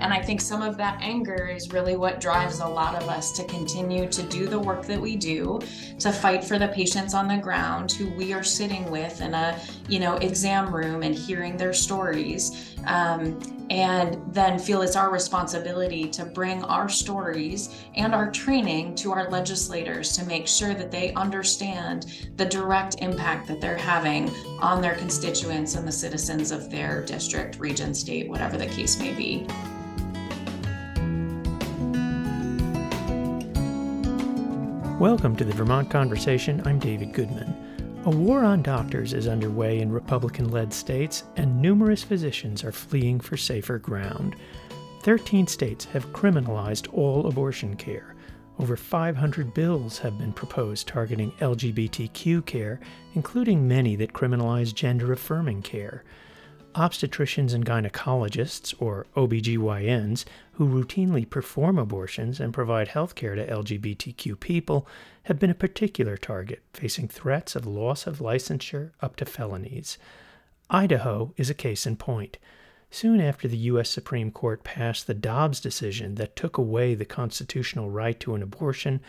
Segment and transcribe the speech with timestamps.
[0.00, 3.32] And I think some of that anger is really what drives a lot of us
[3.32, 5.60] to continue to do the work that we do,
[5.98, 9.60] to fight for the patients on the ground who we are sitting with in a,
[9.88, 12.74] you know, exam room and hearing their stories.
[12.86, 13.38] Um,
[13.70, 19.30] and then feel it's our responsibility to bring our stories and our training to our
[19.30, 24.96] legislators to make sure that they understand the direct impact that they're having on their
[24.96, 29.46] constituents and the citizens of their district, region, state, whatever the case may be.
[35.00, 36.60] Welcome to the Vermont Conversation.
[36.66, 38.02] I'm David Goodman.
[38.04, 43.18] A war on doctors is underway in Republican led states, and numerous physicians are fleeing
[43.18, 44.36] for safer ground.
[45.00, 48.14] Thirteen states have criminalized all abortion care.
[48.58, 52.78] Over 500 bills have been proposed targeting LGBTQ care,
[53.14, 56.04] including many that criminalize gender affirming care
[56.74, 64.38] obstetricians and gynecologists, or OBGYNs, who routinely perform abortions and provide health care to LGBTQ
[64.40, 64.86] people,
[65.24, 69.98] have been a particular target, facing threats of loss of licensure up to felonies.
[70.68, 72.38] Idaho is a case in point.
[72.90, 73.88] Soon after the U.S.
[73.88, 79.00] Supreme Court passed the Dobbs decision that took away the constitutional right to an abortion,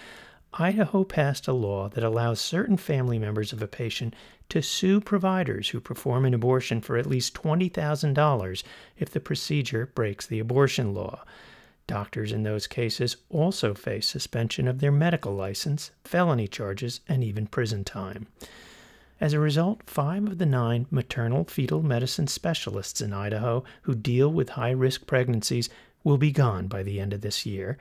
[0.54, 4.14] Idaho passed a law that allows certain family members of a patient
[4.50, 8.64] to sue providers who perform an abortion for at least $20,000
[8.98, 11.24] if the procedure breaks the abortion law.
[11.88, 17.48] Doctors in those cases also face suspension of their medical license, felony charges, and even
[17.48, 18.28] prison time.
[19.22, 24.32] As a result, five of the nine maternal fetal medicine specialists in Idaho who deal
[24.32, 25.70] with high risk pregnancies
[26.04, 27.78] will be gone by the end of this year.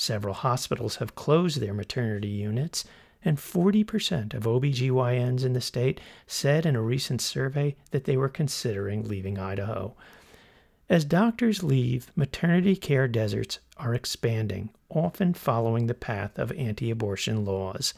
[0.00, 2.84] Several hospitals have closed their maternity units,
[3.24, 8.28] and 40% of OBGYNs in the state said in a recent survey that they were
[8.28, 9.96] considering leaving Idaho.
[10.88, 17.44] As doctors leave, maternity care deserts are expanding, often following the path of anti abortion
[17.44, 17.92] laws.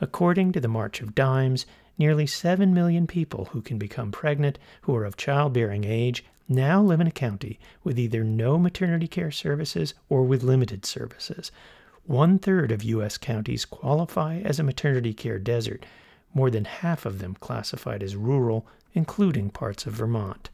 [0.00, 1.66] According to the March of Dimes,
[1.98, 7.00] nearly 7 million people who can become pregnant who are of childbearing age now live
[7.00, 11.50] in a county with either no maternity care services or with limited services.
[12.06, 13.16] One third of U.S.
[13.16, 15.86] counties qualify as a maternity care desert,
[16.34, 20.50] more than half of them classified as rural, including parts of Vermont.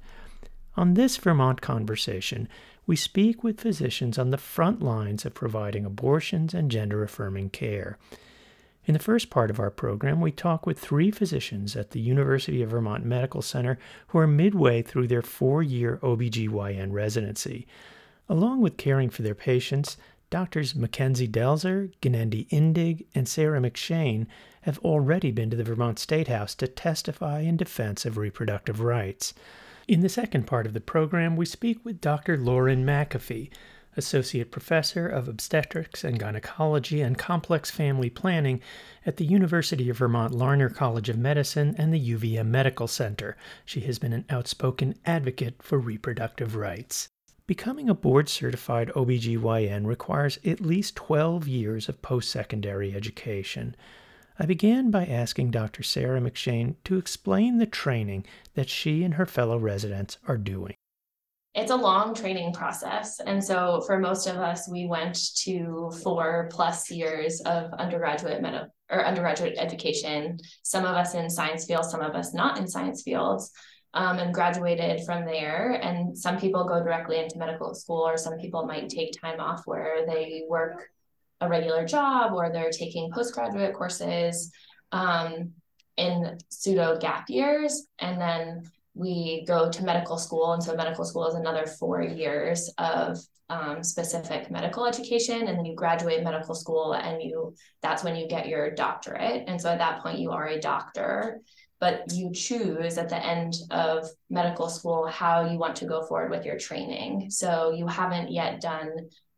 [0.76, 2.48] On this Vermont conversation,
[2.86, 7.98] we speak with physicians on the front lines of providing abortions and gender affirming care.
[8.90, 12.60] In the first part of our program, we talk with three physicians at the University
[12.60, 13.78] of Vermont Medical Center
[14.08, 17.68] who are midway through their four year OBGYN residency.
[18.28, 19.96] Along with caring for their patients,
[20.28, 24.26] Doctors Mackenzie Delzer, Gnendi Indig, and Sarah McShane
[24.62, 29.34] have already been to the Vermont State House to testify in defense of reproductive rights.
[29.86, 32.36] In the second part of the program, we speak with Dr.
[32.36, 33.50] Lauren MacAfee,
[33.96, 38.60] Associate Professor of Obstetrics and Gynecology and Complex Family Planning
[39.04, 43.36] at the University of Vermont Larner College of Medicine and the UVM Medical Center.
[43.64, 47.08] She has been an outspoken advocate for reproductive rights.
[47.46, 53.74] Becoming a board certified OBGYN requires at least 12 years of post secondary education.
[54.38, 55.82] I began by asking Dr.
[55.82, 58.24] Sarah McShane to explain the training
[58.54, 60.76] that she and her fellow residents are doing
[61.54, 63.18] it's a long training process.
[63.20, 68.70] And so for most of us, we went to four plus years of undergraduate med-
[68.88, 73.02] or undergraduate education, some of us in science fields, some of us not in science
[73.02, 73.52] fields,
[73.94, 75.72] um, and graduated from there.
[75.82, 79.62] And some people go directly into medical school, or some people might take time off
[79.64, 80.88] where they work
[81.40, 84.52] a regular job or they're taking postgraduate courses
[84.92, 85.52] um,
[85.96, 87.86] in pseudo gap years.
[87.98, 90.52] And then we go to medical school.
[90.52, 93.18] And so medical school is another four years of
[93.48, 95.48] um, specific medical education.
[95.48, 99.44] And then you graduate medical school and you that's when you get your doctorate.
[99.48, 101.40] And so at that point you are a doctor,
[101.80, 106.30] but you choose at the end of medical school how you want to go forward
[106.30, 107.30] with your training.
[107.30, 108.90] So you haven't yet done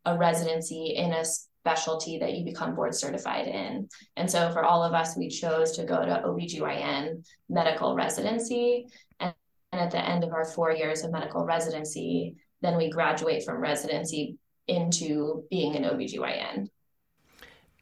[0.05, 1.23] a residency in a
[1.65, 3.87] specialty that you become board certified in.
[4.17, 8.87] And so for all of us, we chose to go to OBGYN medical residency.
[9.21, 9.33] And
[9.73, 13.57] and at the end of our four years of medical residency, then we graduate from
[13.57, 14.37] residency
[14.67, 16.69] into being an OBGYN.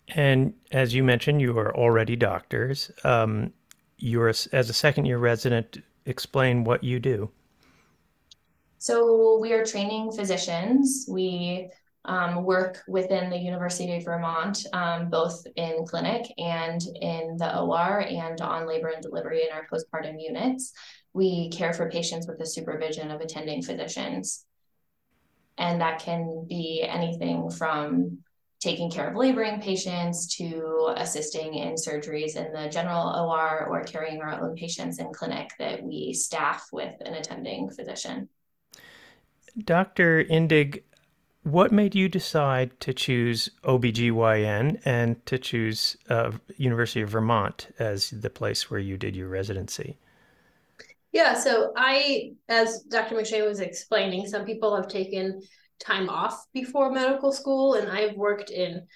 [0.07, 2.91] And as you mentioned, you are already doctors.
[3.03, 3.51] Um,
[3.97, 5.79] you're as a second year resident.
[6.05, 7.29] Explain what you do.
[8.77, 11.05] So we are training physicians.
[11.09, 11.69] We
[12.05, 17.99] um, work within the University of Vermont, um, both in clinic and in the OR
[17.99, 20.73] and on labor and delivery in our postpartum units
[21.13, 24.45] we care for patients with the supervision of attending physicians.
[25.57, 28.19] And that can be anything from
[28.61, 34.21] taking care of laboring patients to assisting in surgeries in the general OR or carrying
[34.21, 38.29] our own patients in clinic that we staff with an attending physician.
[39.57, 40.23] Dr.
[40.23, 40.83] Indig,
[41.43, 48.11] what made you decide to choose OBGYN and to choose uh, University of Vermont as
[48.11, 49.97] the place where you did your residency?
[51.11, 53.15] Yeah, so I, as Dr.
[53.15, 55.41] McShane was explaining, some people have taken
[55.79, 58.87] time off before medical school, and I've worked in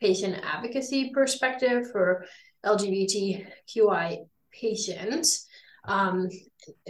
[0.00, 2.26] patient advocacy perspective for
[2.64, 4.18] LGBTQI
[4.52, 5.46] patients.
[5.84, 6.28] Um,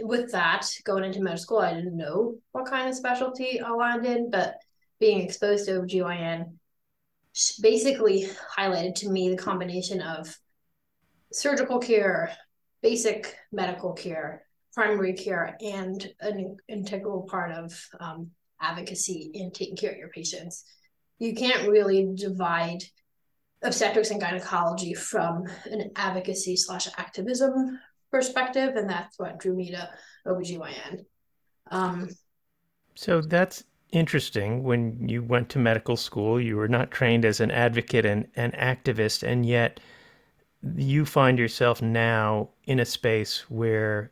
[0.01, 4.31] with that, going into medical school, I didn't know what kind of specialty I wanted,
[4.31, 4.55] but
[4.99, 6.57] being exposed to OBGYN
[7.61, 8.27] basically
[8.57, 10.35] highlighted to me the combination of
[11.31, 12.35] surgical care,
[12.81, 19.91] basic medical care, primary care, and an integral part of um, advocacy in taking care
[19.91, 20.63] of your patients.
[21.19, 22.83] You can't really divide
[23.61, 27.79] obstetrics and gynecology from an advocacy slash activism
[28.11, 29.89] perspective, and that's what drew me to
[30.27, 31.05] OBGYN.
[31.71, 32.09] Um,
[32.95, 34.63] so that's interesting.
[34.63, 38.51] When you went to medical school, you were not trained as an advocate and an
[38.51, 39.79] activist, and yet
[40.75, 44.11] you find yourself now in a space where,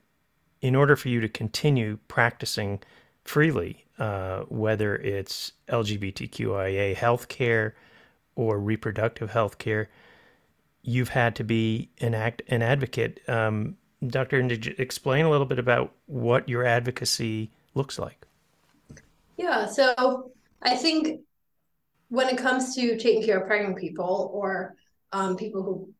[0.61, 2.81] in order for you to continue practicing
[3.23, 7.73] freely, uh, whether it's LGBTQIA healthcare
[8.35, 9.87] or reproductive healthcare,
[10.83, 13.19] you've had to be an act an advocate.
[13.27, 13.77] Um,
[14.07, 18.25] did you explain a little bit about what your advocacy looks like?
[19.37, 20.31] Yeah, so
[20.61, 21.21] I think
[22.09, 24.75] when it comes to taking care of pregnant people or
[25.11, 25.93] um, people who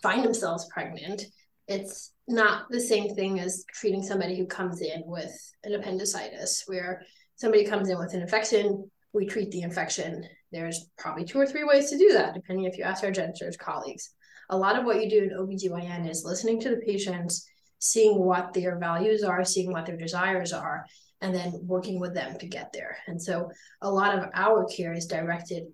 [0.00, 1.26] find themselves pregnant,
[1.68, 5.32] it's not the same thing as treating somebody who comes in with
[5.64, 7.02] an appendicitis, where
[7.36, 10.24] somebody comes in with an infection, we treat the infection.
[10.50, 13.32] There's probably two or three ways to do that, depending if you ask our gen
[13.58, 14.10] colleagues.
[14.50, 17.46] A lot of what you do in OBGYN is listening to the patients,
[17.78, 20.84] seeing what their values are, seeing what their desires are,
[21.20, 22.98] and then working with them to get there.
[23.06, 23.50] And so
[23.80, 25.64] a lot of our care is directed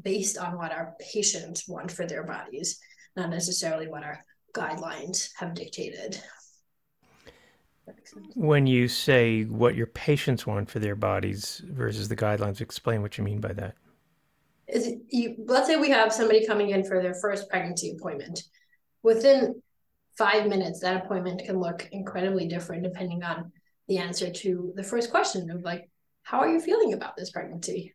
[0.00, 2.78] based on what our patients want for their bodies,
[3.16, 4.22] not necessarily what our
[4.58, 6.20] guidelines have dictated.
[8.34, 13.16] When you say what your patients want for their bodies versus the guidelines, explain what
[13.16, 13.74] you mean by that.
[14.66, 18.42] Is it, you, let's say we have somebody coming in for their first pregnancy appointment.
[19.02, 19.62] Within
[20.18, 23.52] five minutes, that appointment can look incredibly different depending on
[23.86, 25.88] the answer to the first question of like,
[26.22, 27.94] how are you feeling about this pregnancy?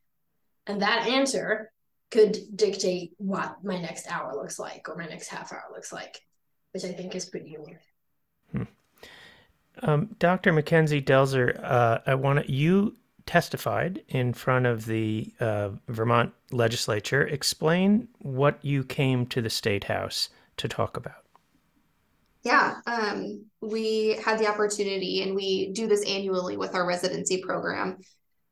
[0.66, 1.72] And that answer
[2.10, 6.20] could dictate what my next hour looks like or my next half hour looks like
[6.74, 7.78] which I think is pretty unique.
[8.52, 8.64] Hmm.
[9.82, 10.52] Um, Dr.
[10.52, 17.26] Mackenzie Delzer, uh, I want you testified in front of the uh, Vermont legislature.
[17.26, 21.24] Explain what you came to the state house to talk about.
[22.44, 28.00] Yeah, um, we had the opportunity, and we do this annually with our residency program,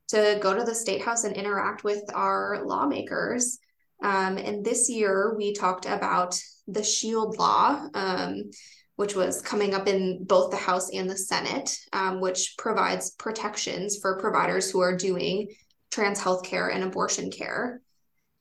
[0.09, 3.59] to go to the state house and interact with our lawmakers.
[4.01, 8.51] Um, and this year, we talked about the Shield Law, um,
[8.95, 13.99] which was coming up in both the House and the Senate, um, which provides protections
[14.01, 15.49] for providers who are doing
[15.91, 17.81] trans health care and abortion care.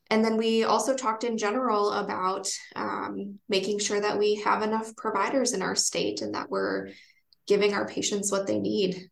[0.09, 4.93] And then we also talked in general about um, making sure that we have enough
[4.97, 6.89] providers in our state and that we're
[7.47, 9.09] giving our patients what they need.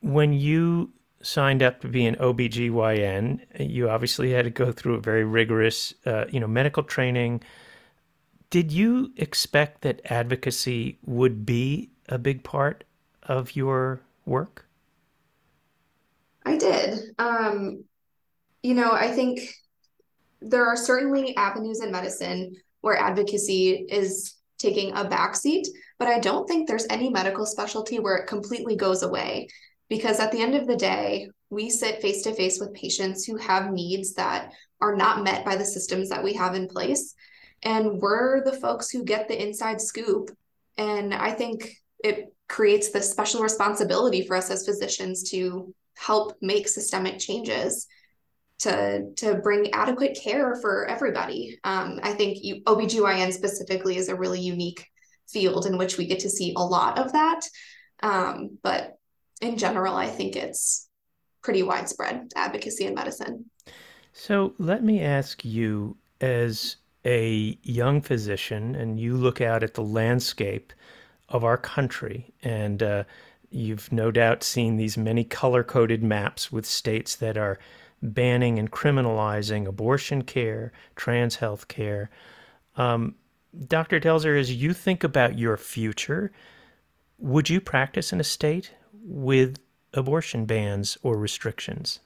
[0.00, 5.00] When you signed up to be an OBGYN, you obviously had to go through a
[5.00, 7.42] very rigorous, uh, you know, medical training.
[8.48, 12.84] Did you expect that advocacy would be a big part
[13.22, 14.66] of your work?
[16.44, 16.98] I did.
[17.18, 17.84] Um,
[18.62, 19.40] you know, I think
[20.40, 25.66] there are certainly avenues in medicine where advocacy is taking a backseat,
[25.98, 29.48] but I don't think there's any medical specialty where it completely goes away
[29.90, 33.36] because at the end of the day, we sit face to face with patients who
[33.36, 37.14] have needs that are not met by the systems that we have in place.
[37.62, 40.30] And we're the folks who get the inside scoop.
[40.78, 46.68] And I think it creates this special responsibility for us as physicians to help make
[46.68, 47.86] systemic changes
[48.60, 51.58] to to bring adequate care for everybody.
[51.64, 54.86] Um, I think you, OBGYN specifically is a really unique
[55.28, 57.40] field in which we get to see a lot of that.
[58.02, 58.99] Um, but
[59.40, 60.88] in general, I think it's
[61.42, 63.46] pretty widespread advocacy in medicine.
[64.12, 69.82] So let me ask you, as a young physician, and you look out at the
[69.82, 70.72] landscape
[71.28, 73.04] of our country, and uh,
[73.50, 77.58] you've no doubt seen these many color coded maps with states that are
[78.02, 82.10] banning and criminalizing abortion care, trans health care.
[82.76, 83.14] Um,
[83.66, 84.00] Dr.
[84.00, 86.32] Delzer, as you think about your future,
[87.18, 89.58] would you practice in a state with
[89.94, 92.00] abortion bans or restrictions?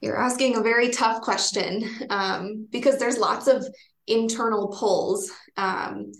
[0.00, 3.66] You're asking a very tough question um, because there's lots of
[4.06, 5.30] internal pulls.
[5.56, 6.12] Um,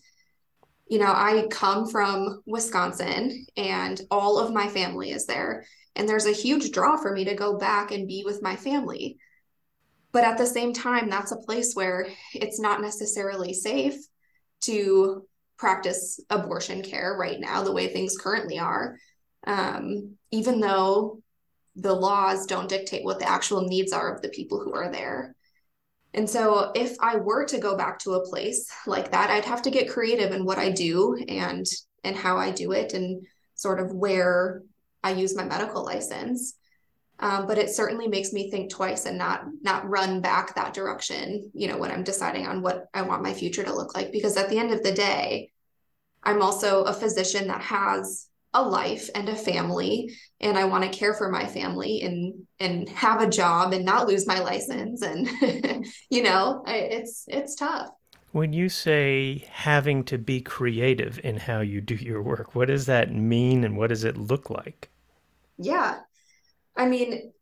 [0.88, 5.64] you know, I come from Wisconsin and all of my family is there.
[5.96, 9.18] And there's a huge draw for me to go back and be with my family.
[10.12, 13.96] But at the same time, that's a place where it's not necessarily safe
[14.62, 15.26] to
[15.60, 18.96] practice abortion care right now, the way things currently are.
[19.46, 21.22] Um, even though
[21.76, 25.36] the laws don't dictate what the actual needs are of the people who are there.
[26.14, 29.62] And so if I were to go back to a place like that, I'd have
[29.62, 31.66] to get creative in what I do and
[32.02, 33.24] and how I do it and
[33.54, 34.62] sort of where
[35.04, 36.54] I use my medical license.
[37.20, 41.50] Um, but it certainly makes me think twice and not not run back that direction,
[41.52, 44.10] you know, when I'm deciding on what I want my future to look like.
[44.10, 45.50] Because at the end of the day,
[46.22, 50.98] I'm also a physician that has a life and a family and I want to
[50.98, 55.28] care for my family and and have a job and not lose my license and
[56.10, 57.90] you know it's it's tough.
[58.32, 62.86] When you say having to be creative in how you do your work what does
[62.86, 64.88] that mean and what does it look like?
[65.56, 66.00] Yeah
[66.80, 67.32] i mean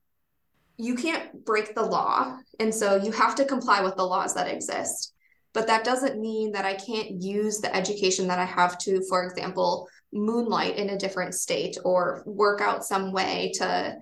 [0.76, 4.48] you can't break the law and so you have to comply with the laws that
[4.48, 5.12] exist.
[5.54, 9.24] But that doesn't mean that i can't use the education that i have to for
[9.24, 13.96] example moonlight in a different state or work out some way to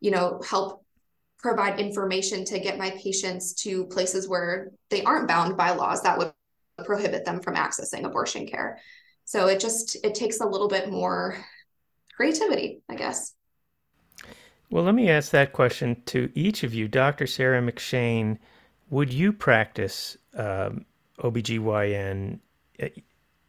[0.00, 0.84] you know help
[1.38, 6.18] provide information to get my patients to places where they aren't bound by laws that
[6.18, 6.32] would
[6.84, 8.78] prohibit them from accessing abortion care.
[9.24, 11.36] So it just it takes a little bit more
[12.14, 13.32] creativity i guess
[14.70, 18.38] well let me ask that question to each of you dr sarah mcshane
[18.90, 20.84] would you practice um,
[21.18, 22.38] obgyn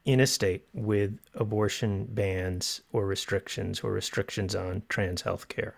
[0.05, 5.75] in a state with abortion bans or restrictions or restrictions on trans health care?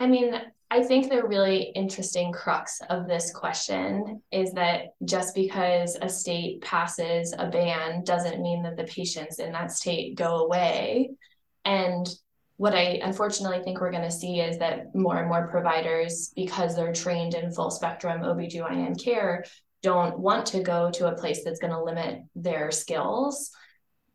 [0.00, 0.34] I mean,
[0.70, 6.62] I think the really interesting crux of this question is that just because a state
[6.62, 11.10] passes a ban doesn't mean that the patients in that state go away.
[11.64, 12.08] And
[12.56, 16.76] what I unfortunately think we're going to see is that more and more providers, because
[16.76, 19.44] they're trained in full spectrum OBGYN care,
[19.82, 23.50] don't want to go to a place that's going to limit their skills.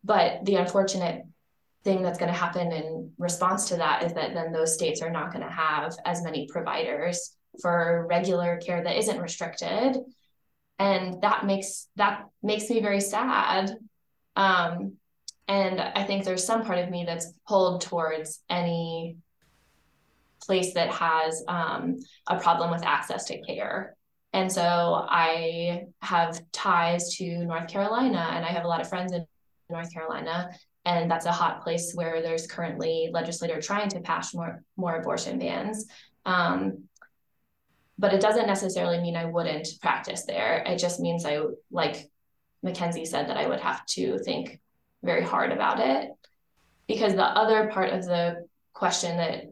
[0.04, 1.24] But the unfortunate
[1.84, 5.12] thing that's going to happen in response to that is that then those states are
[5.12, 9.98] not going to have as many providers for regular care that isn't restricted
[10.78, 13.76] and that makes that makes me very sad
[14.36, 14.94] um,
[15.50, 19.18] and i think there's some part of me that's pulled towards any
[20.42, 23.98] place that has um, a problem with access to care
[24.34, 24.62] and so
[25.10, 29.26] I have ties to North Carolina and I have a lot of friends in
[29.70, 30.52] North Carolina.
[30.86, 35.40] And that's a hot place where there's currently legislator trying to pass more, more abortion
[35.40, 35.86] bans.
[36.26, 36.86] Um,
[37.98, 40.64] but it doesn't necessarily mean I wouldn't practice there.
[40.66, 42.10] It just means I, like
[42.64, 44.60] Mackenzie said, that I would have to think
[45.04, 46.12] very hard about it.
[46.88, 49.46] Because the other part of the question that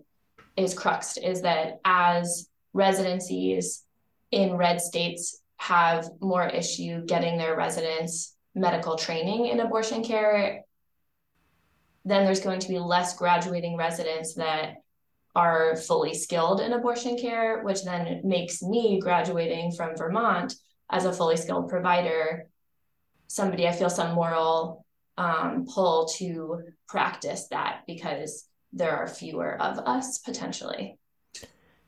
[0.56, 3.84] is cruxed is that as residencies
[4.32, 10.63] in red states have more issue getting their residents medical training in abortion care,
[12.06, 14.75] then there's going to be less graduating residents that
[15.36, 20.56] are fully skilled in abortion care, which then makes me graduating from Vermont
[20.89, 22.48] as a fully skilled provider
[23.27, 24.86] somebody I feel some moral
[25.17, 30.97] um, pull to practice that because there are fewer of us potentially.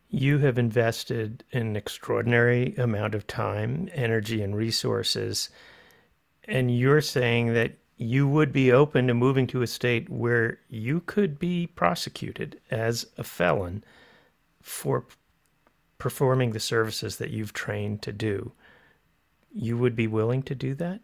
[0.10, 5.50] You have invested an extraordinary amount of time, energy, and resources.
[6.46, 11.02] And you're saying that you would be open to moving to a state where you
[11.02, 13.84] could be prosecuted as a felon
[14.62, 15.06] for
[16.00, 18.54] performing the services that you've trained to do.
[19.52, 21.02] You would be willing to do that?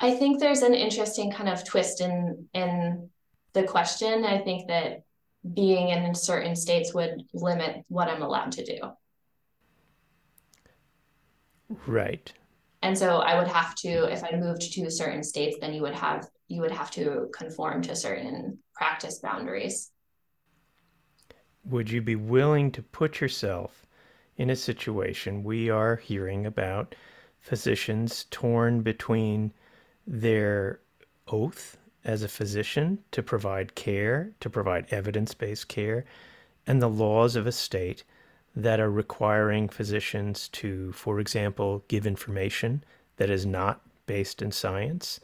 [0.00, 3.10] I think there's an interesting kind of twist in in
[3.52, 4.24] the question.
[4.24, 5.02] I think that
[5.54, 8.78] being in certain states would limit what I'm allowed to do.
[11.86, 12.32] Right.
[12.82, 15.94] And so I would have to, if I moved to certain states, then you would
[15.94, 19.90] have you would have to conform to certain practice boundaries.
[21.64, 23.86] Would you be willing to put yourself
[24.36, 26.94] in a situation we are hearing about
[27.38, 29.52] physicians torn between
[30.06, 30.80] their
[31.28, 36.04] oath as a physician to provide care, to provide evidence based care,
[36.66, 38.04] and the laws of a state
[38.56, 42.82] that are requiring physicians to, for example, give information
[43.16, 45.20] that is not based in science,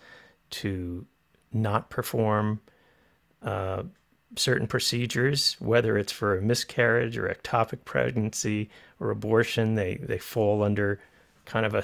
[0.50, 1.04] to
[1.52, 2.60] not perform
[3.42, 3.82] uh,
[4.36, 8.68] certain procedures, whether it's for a miscarriage or ectopic pregnancy
[9.00, 11.00] or abortion, they, they fall under
[11.44, 11.82] kind of a,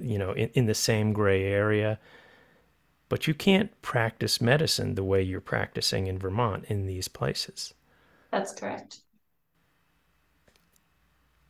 [0.00, 1.98] you know, in, in the same gray area.
[3.08, 7.72] But you can't practice medicine the way you're practicing in Vermont in these places.
[8.32, 9.00] That's correct.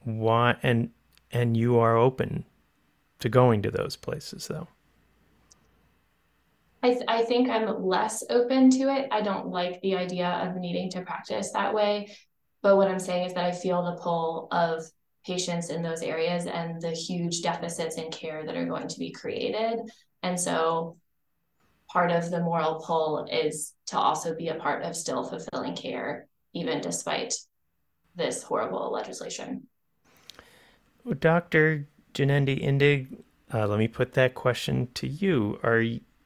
[0.04, 0.90] Why and
[1.32, 2.44] and you are open
[3.20, 4.68] to going to those places though.
[6.82, 9.08] I, th- I think I'm less open to it.
[9.10, 12.16] I don't like the idea of needing to practice that way.
[12.62, 14.84] But what I'm saying is that I feel the pull of
[15.26, 19.10] patients in those areas and the huge deficits in care that are going to be
[19.10, 19.80] created.
[20.22, 20.96] And so
[21.96, 26.26] part of the moral pull is to also be a part of still fulfilling care,
[26.52, 27.32] even despite
[28.14, 29.66] this horrible legislation.
[31.04, 31.88] Well, Dr.
[32.12, 33.22] Janendi Indig,
[33.54, 35.58] uh, let me put that question to you.
[35.62, 35.82] Are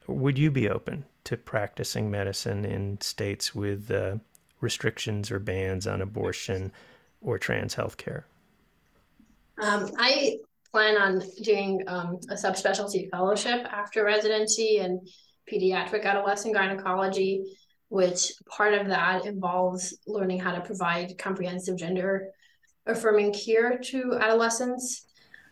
[0.07, 4.15] would you be open to practicing medicine in states with uh,
[4.59, 6.73] restrictions or bans on abortion
[7.21, 8.25] or trans health care?
[9.61, 14.99] Um, I plan on doing um, a subspecialty fellowship after residency in
[15.51, 17.43] pediatric adolescent gynecology,
[17.89, 22.29] which part of that involves learning how to provide comprehensive gender
[22.85, 25.05] affirming care to adolescents.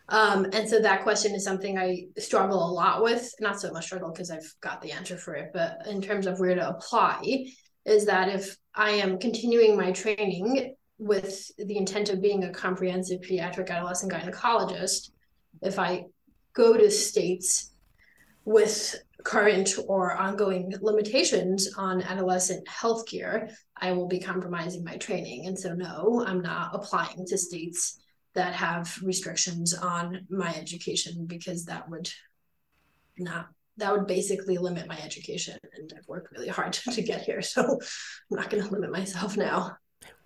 [0.08, 3.32] Um, and so that question is something I struggle a lot with.
[3.40, 6.40] Not so much struggle because I've got the answer for it, but in terms of
[6.40, 7.46] where to apply,
[7.84, 13.20] is that if I am continuing my training with the intent of being a comprehensive
[13.20, 15.10] pediatric adolescent gynecologist,
[15.62, 16.06] if I
[16.52, 17.72] go to states
[18.44, 25.46] with current or ongoing limitations on adolescent healthcare, I will be compromising my training.
[25.46, 28.00] And so, no, I'm not applying to states
[28.34, 32.10] that have restrictions on my education because that would
[33.18, 37.42] not that would basically limit my education and i've worked really hard to get here
[37.42, 39.76] so i'm not going to limit myself now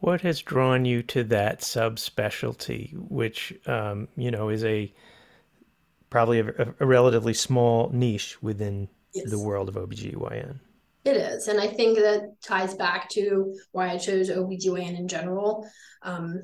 [0.00, 4.92] what has drawn you to that subspecialty which um, you know is a
[6.14, 9.29] probably a, a relatively small niche within yes.
[9.31, 10.61] the world of obgyn
[11.05, 15.68] it is and i think that ties back to why i chose obgyn in general
[16.03, 16.40] um,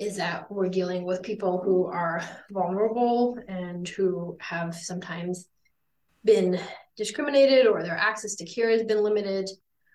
[0.00, 5.46] is that we're dealing with people who are vulnerable and who have sometimes
[6.24, 6.58] been
[6.96, 9.48] discriminated or their access to care has been limited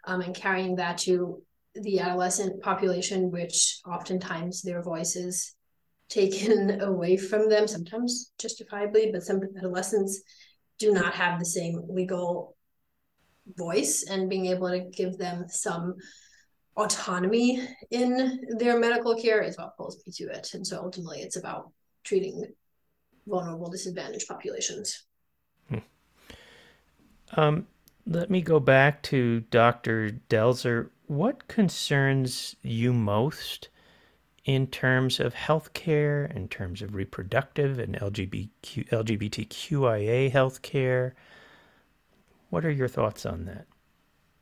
[0.08, 1.44] um, and carrying that to
[1.76, 5.54] the adolescent population which oftentimes their voices
[6.10, 10.22] taken away from them sometimes justifiably but some adolescents
[10.80, 12.56] do not have the same legal
[13.58, 15.96] voice and being able to give them some
[16.80, 20.54] autonomy in their medical care is what pulls me to it.
[20.54, 21.72] And so ultimately, it's about
[22.04, 22.46] treating
[23.28, 25.06] vulnerable, disadvantaged populations.
[25.70, 25.78] Hmm.
[27.34, 27.68] Um,
[28.08, 30.12] let me go back to Dr.
[30.30, 30.90] Delzer.
[31.08, 33.70] What concerns you most
[34.46, 41.14] in terms of healthcare, in terms of reproductive and LGBTQ, LGBTQIA healthcare?
[42.50, 43.66] What are your thoughts on that?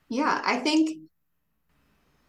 [0.10, 1.00] Yeah, I think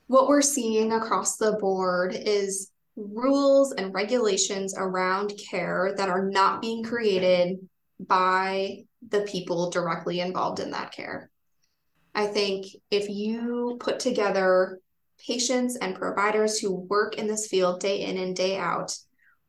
[0.09, 6.61] what we're seeing across the board is rules and regulations around care that are not
[6.61, 7.59] being created
[8.01, 11.31] by the people directly involved in that care.
[12.15, 14.81] I think if you put together
[15.27, 18.97] patients and providers who work in this field day in and day out,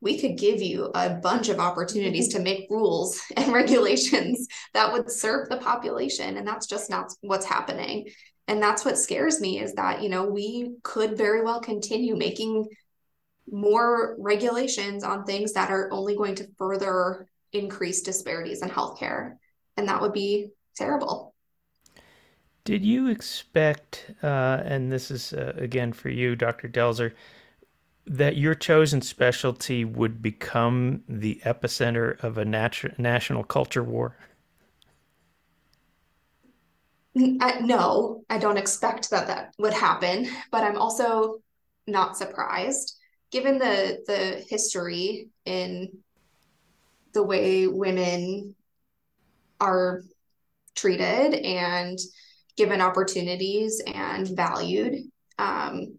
[0.00, 2.38] we could give you a bunch of opportunities mm-hmm.
[2.38, 6.36] to make rules and regulations that would serve the population.
[6.36, 8.08] And that's just not what's happening
[8.50, 12.68] and that's what scares me is that you know we could very well continue making
[13.50, 19.36] more regulations on things that are only going to further increase disparities in healthcare
[19.76, 21.29] and that would be terrible
[22.64, 27.12] did you expect uh, and this is uh, again for you dr delzer
[28.06, 34.16] that your chosen specialty would become the epicenter of a nat- national culture war?
[37.16, 41.38] I, no, I don't expect that that would happen, but I'm also
[41.86, 42.96] not surprised.
[43.30, 45.98] Given the the history in
[47.12, 48.54] the way women
[49.60, 50.02] are
[50.74, 51.98] treated and
[52.56, 54.96] given opportunities and valued.
[55.38, 55.98] Um,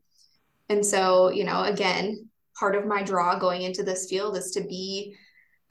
[0.69, 4.61] and so, you know, again, part of my draw going into this field is to
[4.61, 5.15] be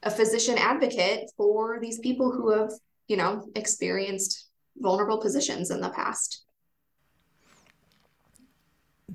[0.03, 2.71] a physician advocate for these people who have,
[3.07, 6.45] you know, experienced vulnerable positions in the past.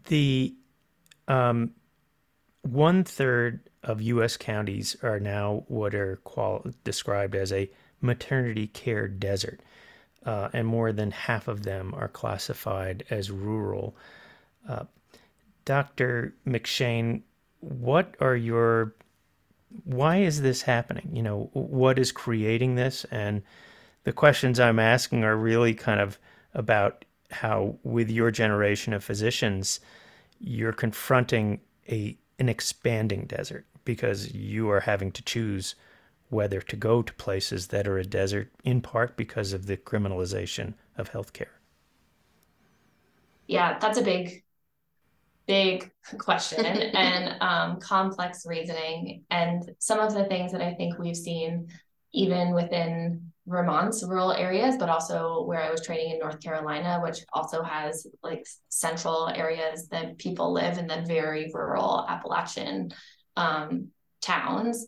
[0.07, 0.55] The
[1.27, 1.71] um,
[2.61, 4.37] one third of U.S.
[4.37, 7.69] counties are now what are qual- described as a
[8.01, 9.61] maternity care desert,
[10.25, 13.95] uh, and more than half of them are classified as rural.
[14.67, 14.85] Uh,
[15.65, 16.33] Dr.
[16.47, 17.21] McShane,
[17.59, 18.95] what are your
[19.83, 21.09] why is this happening?
[21.13, 23.05] You know, what is creating this?
[23.11, 23.41] And
[24.03, 26.17] the questions I'm asking are really kind of
[26.53, 29.79] about how, with your generation of physicians,
[30.39, 31.59] you're confronting
[31.89, 35.75] a an expanding desert because you are having to choose
[36.29, 40.73] whether to go to places that are a desert in part because of the criminalization
[40.97, 41.55] of healthcare.
[43.47, 44.43] Yeah, that's a big,
[45.47, 49.23] big question and um, complex reasoning.
[49.29, 51.67] And some of the things that I think we've seen,
[52.11, 57.19] even within Vermont's rural areas, but also where I was training in North Carolina, which
[57.31, 62.91] also has like central areas that people live and then very rural Appalachian
[63.37, 63.89] um,
[64.21, 64.87] towns,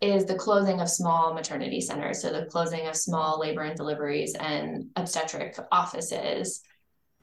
[0.00, 2.22] is the closing of small maternity centers.
[2.22, 6.62] So the closing of small labor and deliveries and obstetric offices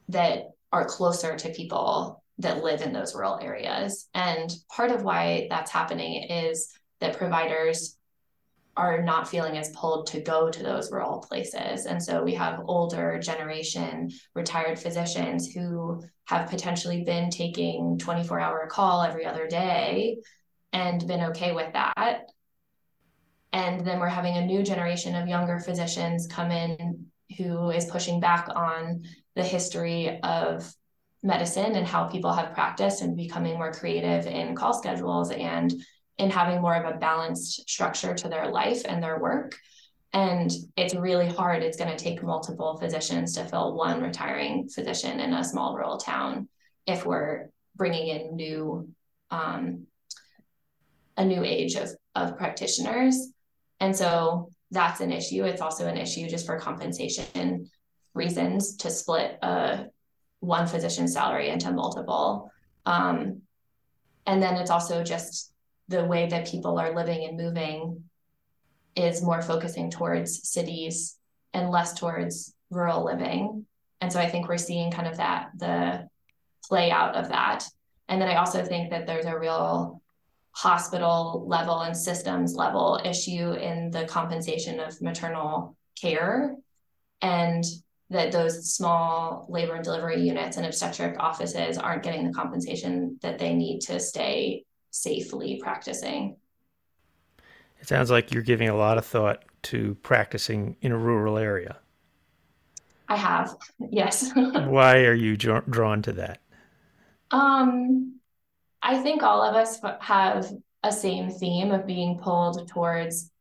[0.10, 4.10] that are closer to people that live in those rural areas.
[4.14, 7.98] And part of why that's happening is that providers
[8.78, 11.86] are not feeling as pulled to go to those rural places.
[11.86, 18.68] And so we have older generation retired physicians who have potentially been taking 24 hour
[18.70, 20.18] call every other day
[20.74, 22.24] and been okay with that.
[23.56, 27.06] And then we're having a new generation of younger physicians come in
[27.38, 29.04] who is pushing back on
[29.38, 30.70] the history of
[31.24, 35.74] medicine and how people have practiced and becoming more creative in call schedules and
[36.18, 39.56] in having more of a balanced structure to their life and their work.
[40.12, 41.64] And it's really hard.
[41.64, 45.98] It's going to take multiple physicians to fill one retiring physician in a small rural
[45.98, 46.50] town
[46.86, 48.90] if we're bringing in new,
[49.32, 49.88] um,
[51.16, 53.32] a new age of, of practitioners.
[53.80, 55.44] And so that's an issue.
[55.44, 57.70] It's also an issue just for compensation
[58.14, 59.86] reasons to split a
[60.40, 62.52] one physician salary into multiple.
[62.86, 63.42] Um,
[64.26, 65.54] and then it's also just
[65.88, 68.04] the way that people are living and moving
[68.96, 71.18] is more focusing towards cities
[71.54, 73.66] and less towards rural living.
[74.02, 76.08] And so I think we're seeing kind of that the
[76.68, 77.66] play out of that.
[78.08, 80.02] And then I also think that there's a real
[80.56, 86.56] hospital level and systems level issue in the compensation of maternal care
[87.22, 87.66] and
[88.10, 93.38] that those small labor and delivery units and obstetric offices aren't getting the compensation that
[93.38, 96.38] they need to stay safely practicing.
[97.82, 101.78] It sounds like you're giving a lot of thought to practicing in a rural area.
[103.10, 103.56] I have,
[103.92, 104.32] yes.
[104.36, 106.40] Why are you drawn to that?
[107.32, 108.20] Um,
[108.88, 110.48] I think all of us have
[110.84, 113.32] a same theme of being pulled towards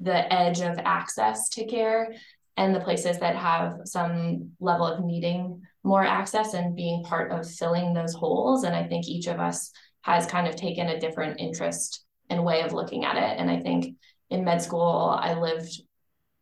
[0.00, 2.12] the edge of access to care
[2.56, 7.48] and the places that have some level of needing more access and being part of
[7.48, 8.64] filling those holes.
[8.64, 12.62] And I think each of us has kind of taken a different interest and way
[12.62, 13.38] of looking at it.
[13.38, 13.96] And I think
[14.28, 15.80] in med school, I lived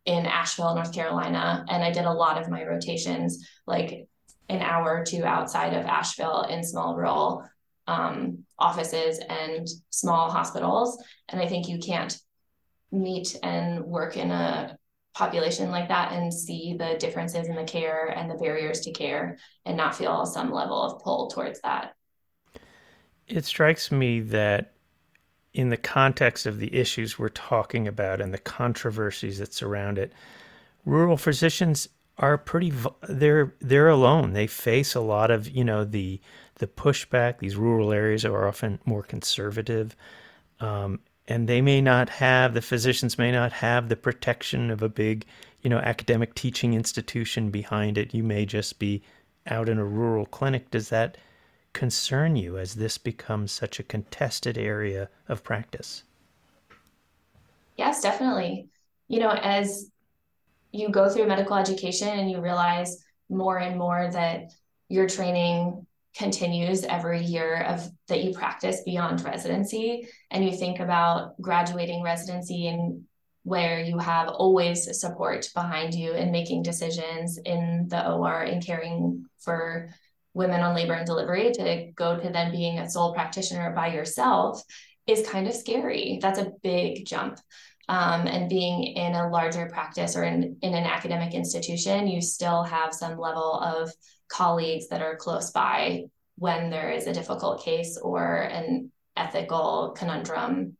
[0.05, 4.07] in Asheville, North Carolina, and I did a lot of my rotations like
[4.49, 7.47] an hour or two outside of Asheville in small rural
[7.91, 11.03] um, offices and small hospitals.
[11.29, 12.17] And I think you can't
[12.91, 14.77] meet and work in a
[15.13, 19.37] population like that and see the differences in the care and the barriers to care
[19.65, 21.95] and not feel some level of pull towards that.
[23.27, 24.71] It strikes me that
[25.53, 30.13] in the context of the issues we're talking about and the controversies that surround it,
[30.85, 32.71] rural physicians are pretty
[33.09, 34.33] they're they're alone.
[34.33, 36.21] They face a lot of, you know, the
[36.61, 37.39] the pushback.
[37.39, 39.95] These rural areas are often more conservative.
[40.59, 44.89] Um, and they may not have the physicians may not have the protection of a
[44.89, 45.25] big,
[45.63, 48.13] you know, academic teaching institution behind it.
[48.13, 49.01] You may just be
[49.47, 50.69] out in a rural clinic.
[50.69, 51.17] Does that
[51.73, 56.03] concern you as this becomes such a contested area of practice?
[57.75, 58.67] Yes, definitely.
[59.07, 59.89] You know, as
[60.71, 64.51] you go through medical education and you realize more and more that
[64.89, 71.39] your training continues every year of that you practice beyond residency and you think about
[71.41, 73.03] graduating residency and
[73.43, 79.25] where you have always support behind you in making decisions in the OR and caring
[79.39, 79.89] for
[80.33, 84.61] women on labor and delivery to go to then being a sole practitioner by yourself
[85.07, 86.19] is kind of scary.
[86.21, 87.39] That's a big jump.
[87.91, 92.63] Um, and being in a larger practice or in, in an academic institution, you still
[92.63, 93.91] have some level of
[94.29, 96.05] colleagues that are close by
[96.37, 100.77] when there is a difficult case or an ethical conundrum.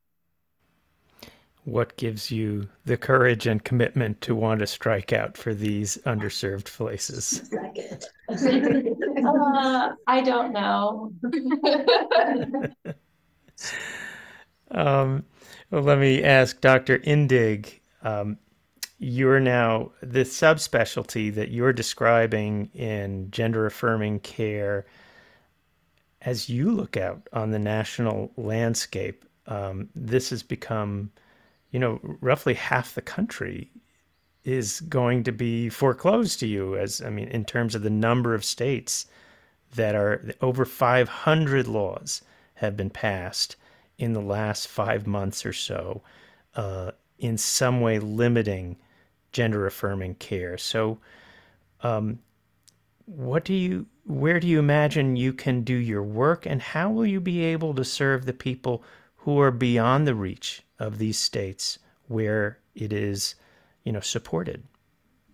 [1.66, 6.74] What gives you the courage and commitment to want to strike out for these underserved
[6.78, 7.54] places?
[8.30, 11.12] uh, I don't know.
[14.72, 15.26] um,
[15.72, 17.00] well, let me ask Dr.
[17.00, 17.80] Indig.
[18.04, 18.38] Um,
[19.00, 24.86] you're now the subspecialty that you're describing in gender affirming care.
[26.22, 31.12] As you look out on the national landscape, um, this has become,
[31.72, 33.72] you know, roughly half the country
[34.44, 36.78] is going to be foreclosed to you.
[36.78, 39.08] As I mean, in terms of the number of states
[39.76, 42.22] that are over 500 laws
[42.56, 43.56] have been passed
[44.02, 46.02] in the last five months or so
[46.56, 48.76] uh, in some way limiting
[49.32, 50.58] gender affirming care.
[50.58, 50.98] So,
[51.84, 52.20] um,
[53.06, 57.06] what do you, where do you imagine you can do your work, and how will
[57.06, 58.84] you be able to serve the people
[59.18, 63.36] who are beyond the reach of these states where it is,
[63.84, 64.64] you know, supported?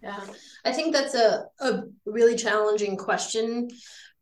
[0.03, 0.19] Yeah,
[0.65, 3.69] I think that's a, a really challenging question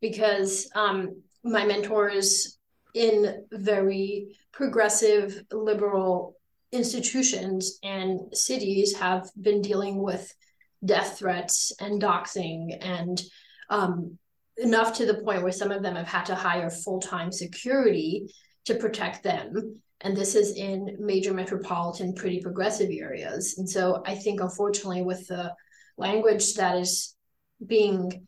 [0.00, 2.55] because um, my mentors
[2.96, 6.34] in very progressive liberal
[6.72, 10.34] institutions and cities have been dealing with
[10.84, 13.20] death threats and doxing and
[13.68, 14.18] um,
[14.56, 18.32] enough to the point where some of them have had to hire full-time security
[18.64, 19.80] to protect them.
[20.00, 23.58] And this is in major metropolitan pretty progressive areas.
[23.58, 25.54] And so i think unfortunately with the
[25.98, 27.14] language that is
[27.64, 28.26] being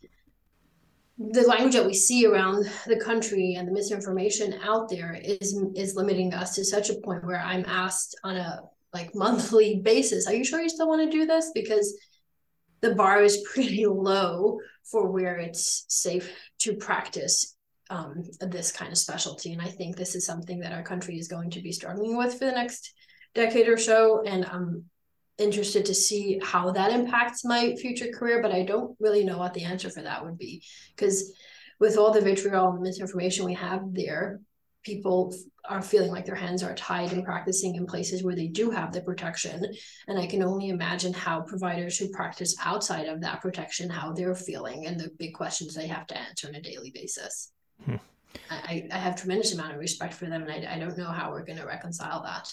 [1.19, 5.97] the language that we see around the country and the misinformation out there is is
[5.97, 8.61] limiting us to such a point where I'm asked on a
[8.95, 11.51] like monthly basis, are you sure you still want to do this?
[11.55, 11.99] Because
[12.81, 17.57] the bar is pretty low for where it's safe to practice
[17.91, 19.53] um, this kind of specialty.
[19.53, 22.39] And I think this is something that our country is going to be struggling with
[22.39, 22.95] for the next
[23.35, 24.23] decade or so.
[24.25, 24.85] And I'm
[25.39, 29.55] interested to see how that impacts my future career, but I don't really know what
[29.55, 30.63] the answer for that would be.
[30.95, 31.33] Because
[31.79, 34.41] with all the vitriol and misinformation we have there,
[34.83, 35.35] people
[35.69, 38.93] are feeling like their hands are tied and practicing in places where they do have
[38.93, 39.65] the protection.
[40.07, 44.35] And I can only imagine how providers who practice outside of that protection, how they're
[44.35, 47.53] feeling and the big questions they have to answer on a daily basis.
[47.85, 47.97] Hmm.
[48.51, 51.31] I, I have tremendous amount of respect for them and I, I don't know how
[51.31, 52.53] we're going to reconcile that.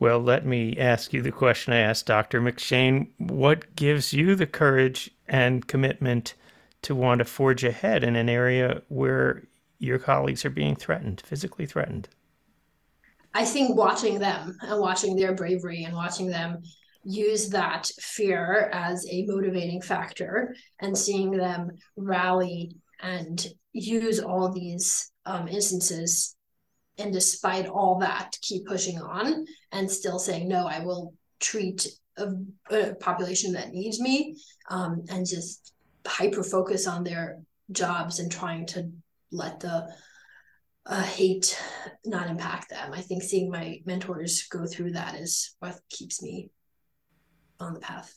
[0.00, 2.40] Well, let me ask you the question I asked Dr.
[2.40, 3.08] McShane.
[3.18, 6.34] What gives you the courage and commitment
[6.82, 9.42] to want to forge ahead in an area where
[9.80, 12.08] your colleagues are being threatened, physically threatened?
[13.34, 16.62] I think watching them and watching their bravery and watching them
[17.02, 25.10] use that fear as a motivating factor and seeing them rally and use all these
[25.26, 26.36] um, instances
[26.98, 32.32] and despite all that keep pushing on and still saying no i will treat a,
[32.74, 34.36] a population that needs me
[34.70, 35.72] um, and just
[36.06, 37.38] hyper focus on their
[37.70, 38.90] jobs and trying to
[39.30, 39.88] let the
[40.86, 41.60] uh, hate
[42.04, 42.92] not impact them.
[42.92, 46.50] I think seeing my mentors go through that is what keeps me
[47.60, 48.14] on the path.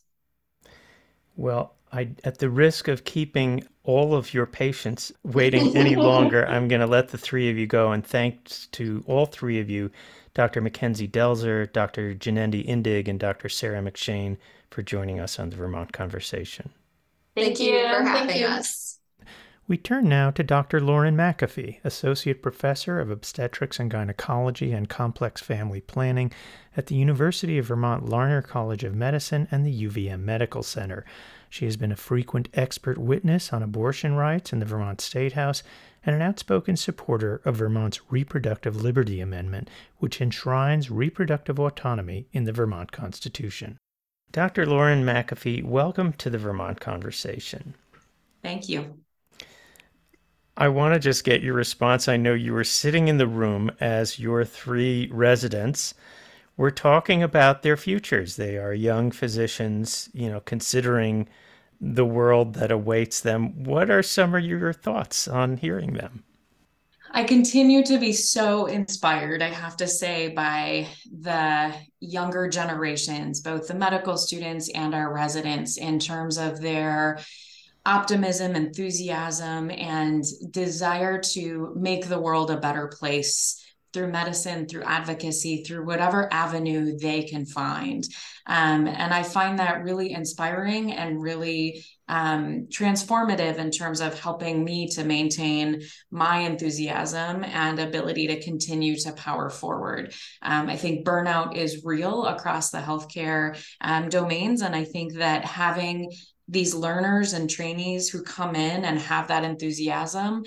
[1.35, 6.67] Well I, at the risk of keeping all of your patients waiting any longer, I'm
[6.67, 7.91] going to let the three of you go.
[7.91, 9.91] And thanks to all three of you,
[10.33, 10.61] Dr.
[10.61, 12.15] Mackenzie Delzer, Dr.
[12.15, 13.49] Janendi Indig, and Dr.
[13.49, 14.37] Sarah McShane,
[14.69, 16.69] for joining us on the Vermont Conversation.
[17.35, 18.99] Thank, Thank you for having Thank us.
[19.67, 20.81] We turn now to Dr.
[20.81, 26.33] Lauren MacAfee, Associate Professor of Obstetrics and Gynecology and Complex Family Planning
[26.75, 31.05] at the University of Vermont Larner College of Medicine and the UVM Medical Center.
[31.51, 35.63] She has been a frequent expert witness on abortion rights in the Vermont State House
[36.05, 42.53] and an outspoken supporter of Vermont's Reproductive Liberty Amendment, which enshrines reproductive autonomy in the
[42.53, 43.77] Vermont Constitution.
[44.31, 44.65] Dr.
[44.65, 47.73] Lauren MacAfee, welcome to the Vermont Conversation.
[48.41, 48.99] Thank you.
[50.55, 52.07] I want to just get your response.
[52.07, 55.95] I know you were sitting in the room as your three residents
[56.61, 58.35] we're talking about their futures.
[58.35, 61.27] They are young physicians, you know, considering
[61.81, 63.63] the world that awaits them.
[63.63, 66.23] What are some of your thoughts on hearing them?
[67.09, 73.67] I continue to be so inspired, I have to say, by the younger generations, both
[73.67, 77.21] the medical students and our residents, in terms of their
[77.87, 85.63] optimism, enthusiasm, and desire to make the world a better place through medicine, through advocacy,
[85.63, 88.03] through whatever avenue they can find.
[88.47, 94.65] Um, and I find that really inspiring and really um, transformative in terms of helping
[94.65, 100.13] me to maintain my enthusiasm and ability to continue to power forward.
[100.41, 104.61] Um, I think burnout is real across the healthcare um, domains.
[104.61, 106.11] And I think that having
[106.49, 110.43] these learners and trainees who come in and have that enthusiasm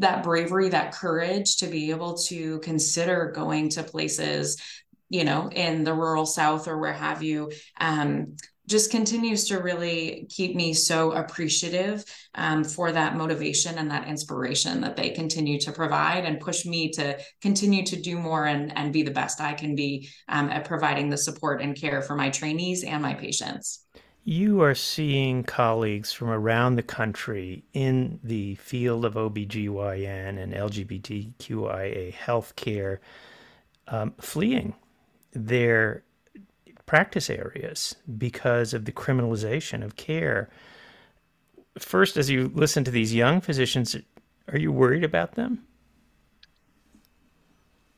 [0.00, 4.60] that bravery that courage to be able to consider going to places
[5.08, 8.36] you know in the rural south or where have you um,
[8.70, 12.04] just continues to really keep me so appreciative
[12.36, 16.88] um, for that motivation and that inspiration that they continue to provide and push me
[16.88, 20.64] to continue to do more and, and be the best I can be um, at
[20.64, 23.86] providing the support and care for my trainees and my patients.
[24.24, 32.12] You are seeing colleagues from around the country in the field of OBGYN and LGBTQIA
[32.12, 32.98] healthcare
[33.88, 34.74] um, fleeing
[35.32, 36.04] their
[36.84, 40.50] practice areas because of the criminalization of care.
[41.78, 43.96] First, as you listen to these young physicians,
[44.48, 45.64] are you worried about them?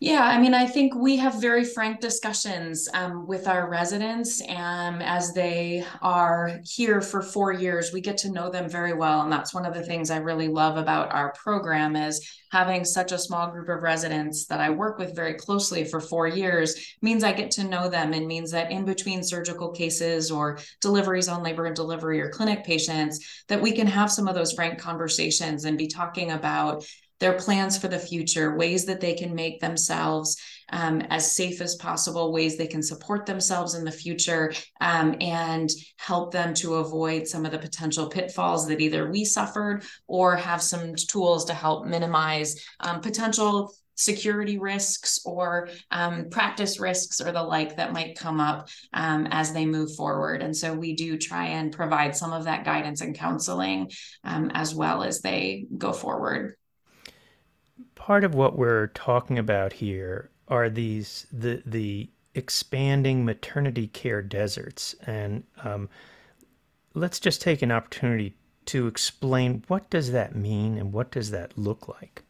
[0.03, 5.01] Yeah, I mean, I think we have very frank discussions um, with our residents, and
[5.01, 9.31] as they are here for four years, we get to know them very well, and
[9.31, 13.19] that's one of the things I really love about our program is having such a
[13.19, 17.33] small group of residents that I work with very closely for four years means I
[17.33, 21.67] get to know them, and means that in between surgical cases or deliveries on labor
[21.67, 25.79] and delivery or clinic patients, that we can have some of those frank conversations and
[25.79, 26.85] be talking about
[27.23, 30.37] their plans for the future, ways that they can make themselves
[30.73, 35.71] um, as safe as possible, ways they can support themselves in the future, um, and
[35.99, 40.61] help them to avoid some of the potential pitfalls that either we suffered or have
[40.61, 47.43] some tools to help minimize um, potential security risks or um, practice risks or the
[47.43, 50.43] like that might come up um, as they move forward.
[50.43, 53.93] And so we do try and provide some of that guidance and counseling
[54.25, 56.57] um, as well as they go forward
[57.95, 64.95] part of what we're talking about here are these the the expanding maternity care deserts,
[65.07, 65.89] and um,
[66.95, 68.35] let's just take an opportunity
[68.67, 72.23] to explain what does that mean and what does that look like.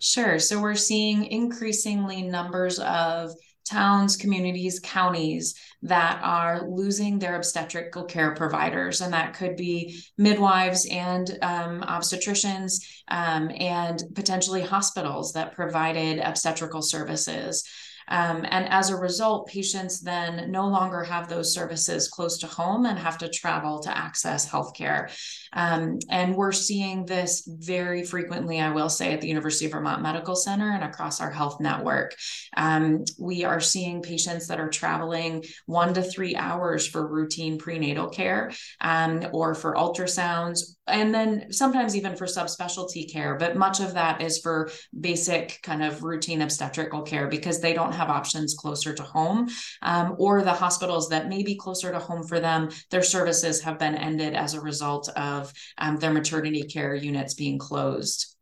[0.00, 0.38] Sure.
[0.38, 3.32] So we're seeing increasingly numbers of
[3.68, 9.00] towns, communities, counties that are losing their obstetrical care providers.
[9.00, 16.82] And that could be midwives and um, obstetricians um, and potentially hospitals that provided obstetrical
[16.82, 17.64] services.
[18.08, 22.86] Um, and as a result, patients then no longer have those services close to home
[22.86, 25.10] and have to travel to access healthcare.
[25.52, 30.02] Um, and we're seeing this very frequently, I will say, at the University of Vermont
[30.02, 32.14] Medical Center and across our health network.
[32.56, 38.08] Um, we are seeing patients that are traveling one to three hours for routine prenatal
[38.08, 43.36] care um, or for ultrasounds, and then sometimes even for subspecialty care.
[43.36, 47.92] But much of that is for basic kind of routine obstetrical care because they don't
[47.98, 49.48] have options closer to home,
[49.82, 53.78] um, or the hospitals that may be closer to home for them, their services have
[53.78, 58.34] been ended as a result of um, their maternity care units being closed.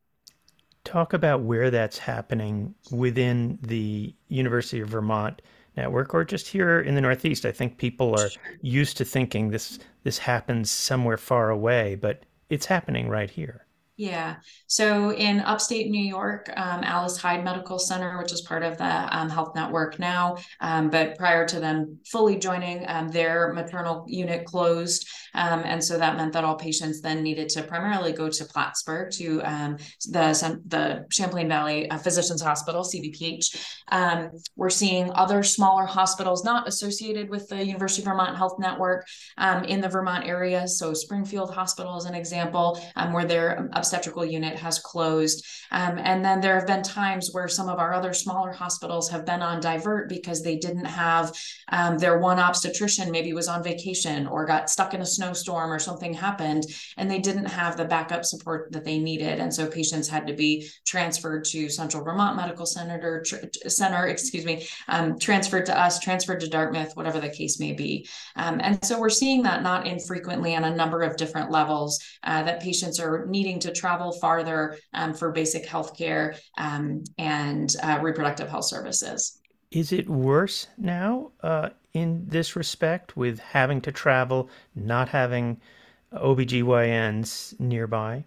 [0.85, 5.42] Talk about where that's happening within the University of Vermont
[5.77, 7.45] network or just here in the northeast.
[7.45, 8.31] I think people are
[8.62, 13.65] used to thinking this this happens somewhere far away but it's happening right here
[13.97, 14.37] yeah.
[14.67, 19.17] So in upstate New York, um, Alice Hyde Medical Center, which is part of the
[19.17, 24.45] um, health network now, um, but prior to them fully joining, um, their maternal unit
[24.45, 25.09] closed.
[25.33, 29.11] Um, and so that meant that all patients then needed to primarily go to Plattsburgh
[29.13, 29.79] to um,
[30.09, 33.57] the, the Champlain Valley uh, Physicians Hospital, CVPH.
[34.57, 39.07] we're seeing other smaller hospitals not associated with the University of Vermont Health Network
[39.67, 40.69] in the Vermont area.
[40.69, 42.79] So Springfield Hospital is an example
[43.11, 45.46] where they're obstetrical unit has closed.
[45.71, 49.25] Um, and then there have been times where some of our other smaller hospitals have
[49.25, 51.33] been on divert because they didn't have
[51.71, 55.79] um, their one obstetrician maybe was on vacation or got stuck in a snowstorm or
[55.79, 56.65] something happened
[56.96, 59.38] and they didn't have the backup support that they needed.
[59.38, 63.25] And so patients had to be transferred to Central Vermont Medical Center,
[63.67, 68.08] Center, excuse me, um, transferred to us, transferred to Dartmouth, whatever the case may be.
[68.35, 72.42] Um, and so we're seeing that not infrequently on a number of different levels uh,
[72.42, 77.98] that patients are needing to travel farther um, for basic health care um, and uh,
[78.02, 79.40] reproductive health services.
[79.70, 85.60] Is it worse now uh, in this respect with having to travel, not having
[86.12, 88.24] OBGYNs nearby?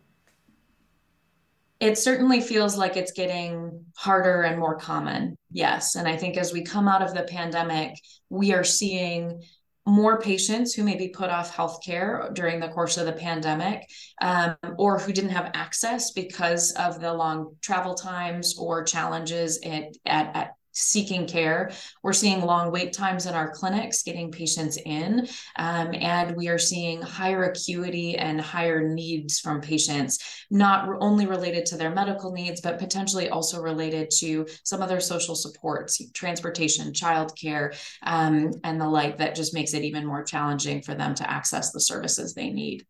[1.80, 5.38] It certainly feels like it's getting harder and more common.
[5.50, 5.96] Yes.
[5.96, 7.94] And I think as we come out of the pandemic,
[8.30, 9.42] we are seeing
[9.90, 13.90] more patients who maybe put off healthcare during the course of the pandemic
[14.22, 19.84] um, or who didn't have access because of the long travel times or challenges at,
[20.06, 21.72] at, at seeking care.
[22.02, 25.28] We're seeing long wait times in our clinics getting patients in,
[25.58, 31.66] um, and we are seeing higher acuity and higher needs from patients, not only related
[31.68, 36.94] to their medical needs, but potentially also related to some of their social supports, transportation,
[36.94, 41.30] childcare, um, and the like, that just makes it even more challenging for them to
[41.30, 42.86] access the services they need.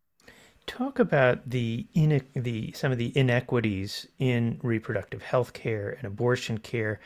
[0.66, 6.58] Talk about the, in, the some of the inequities in reproductive health care and abortion
[6.58, 7.00] care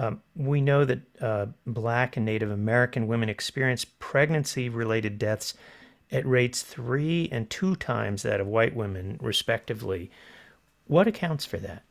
[0.00, 5.52] um, we know that uh, Black and Native American women experience pregnancy related deaths
[6.10, 10.10] at rates three and two times that of white women, respectively.
[10.86, 11.82] What accounts for that?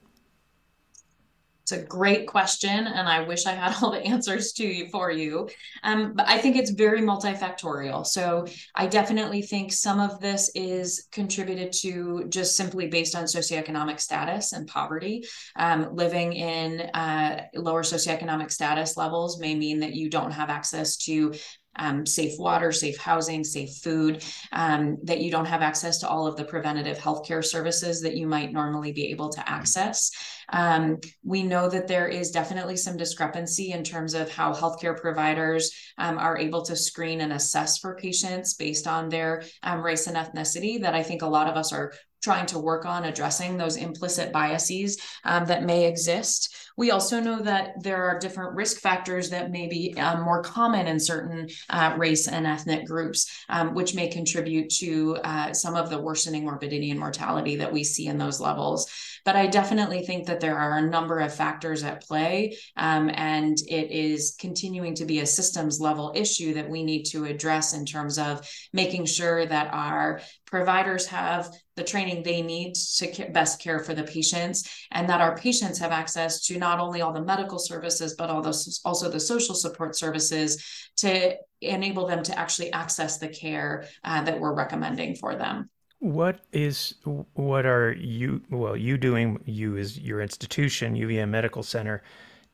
[1.71, 5.11] It's a great question, and I wish I had all the answers to you for
[5.11, 5.49] you.
[5.83, 8.07] Um, but I think it's very multifactorial.
[8.07, 13.99] So I definitely think some of this is contributed to just simply based on socioeconomic
[13.99, 15.25] status and poverty.
[15.55, 20.97] Um, living in uh, lower socioeconomic status levels may mean that you don't have access
[20.97, 21.35] to
[21.79, 26.27] um, safe water, safe housing, safe food, um, that you don't have access to all
[26.27, 30.11] of the preventative healthcare services that you might normally be able to access.
[30.51, 35.71] Um, we know that there is definitely some discrepancy in terms of how healthcare providers
[35.97, 40.17] um, are able to screen and assess for patients based on their um, race and
[40.17, 43.77] ethnicity that I think a lot of us are trying to work on addressing those
[43.77, 46.53] implicit biases um, that may exist.
[46.79, 50.87] We also know that there are different risk factors that may be um, more common
[50.87, 55.89] in certain uh, race and ethnic groups, um, which may contribute to uh, some of
[55.89, 58.89] the worsening morbidity and mortality that we see in those levels.
[59.25, 63.57] But I definitely think that there are a number of factors at play, um, and
[63.67, 67.85] it is continuing to be a systems level issue that we need to address in
[67.85, 73.79] terms of making sure that our providers have the training they need to best care
[73.79, 77.57] for the patients and that our patients have access to not only all the medical
[77.57, 83.85] services but also the social support services to enable them to actually access the care
[84.03, 86.95] uh, that we're recommending for them what is
[87.33, 92.01] what are you well you doing you as your institution UVM Medical Center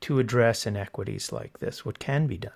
[0.02, 1.86] to address inequities like this?
[1.86, 2.54] What can be done?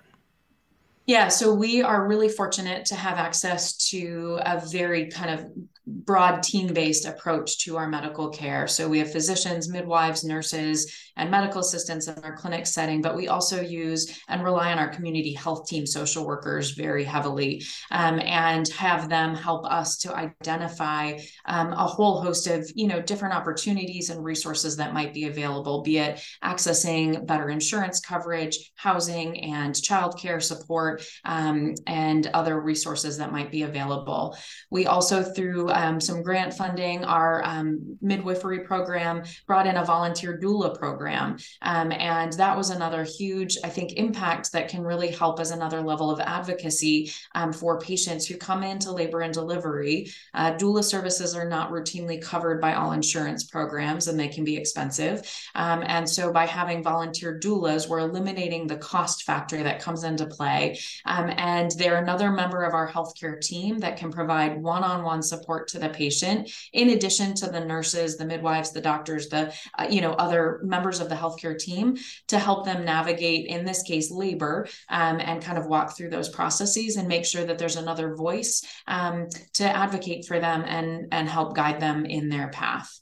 [1.06, 5.50] Yeah, so we are really fortunate to have access to a very kind of
[5.90, 8.66] broad team based approach to our medical care.
[8.66, 13.28] So we have physicians, midwives, nurses, and medical assistants in our clinic setting, but we
[13.28, 18.68] also use and rely on our community health team social workers very heavily um, and
[18.68, 24.10] have them help us to identify um, a whole host of you know different opportunities
[24.10, 30.42] and resources that might be available, be it accessing better insurance coverage, housing and childcare
[30.42, 34.36] support, um, and other resources that might be available.
[34.70, 37.04] We also through um, some grant funding.
[37.04, 41.38] Our um, midwifery program brought in a volunteer doula program.
[41.62, 45.80] Um, and that was another huge, I think, impact that can really help as another
[45.80, 50.10] level of advocacy um, for patients who come into labor and delivery.
[50.34, 54.56] Uh, doula services are not routinely covered by all insurance programs and they can be
[54.56, 55.22] expensive.
[55.54, 60.26] Um, and so by having volunteer doulas, we're eliminating the cost factor that comes into
[60.26, 60.78] play.
[61.06, 65.22] Um, and they're another member of our healthcare team that can provide one on one
[65.22, 69.86] support to the patient, in addition to the nurses, the midwives, the doctors, the uh,
[69.88, 71.96] you know other members of the healthcare team
[72.28, 76.28] to help them navigate, in this case, labor, um, and kind of walk through those
[76.28, 81.28] processes and make sure that there's another voice um, to advocate for them and and
[81.28, 83.00] help guide them in their path.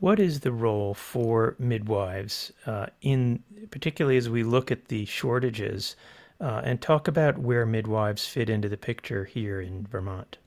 [0.00, 5.94] What is the role for midwives uh, in, particularly as we look at the shortages,
[6.40, 10.38] uh, and talk about where midwives fit into the picture here in Vermont?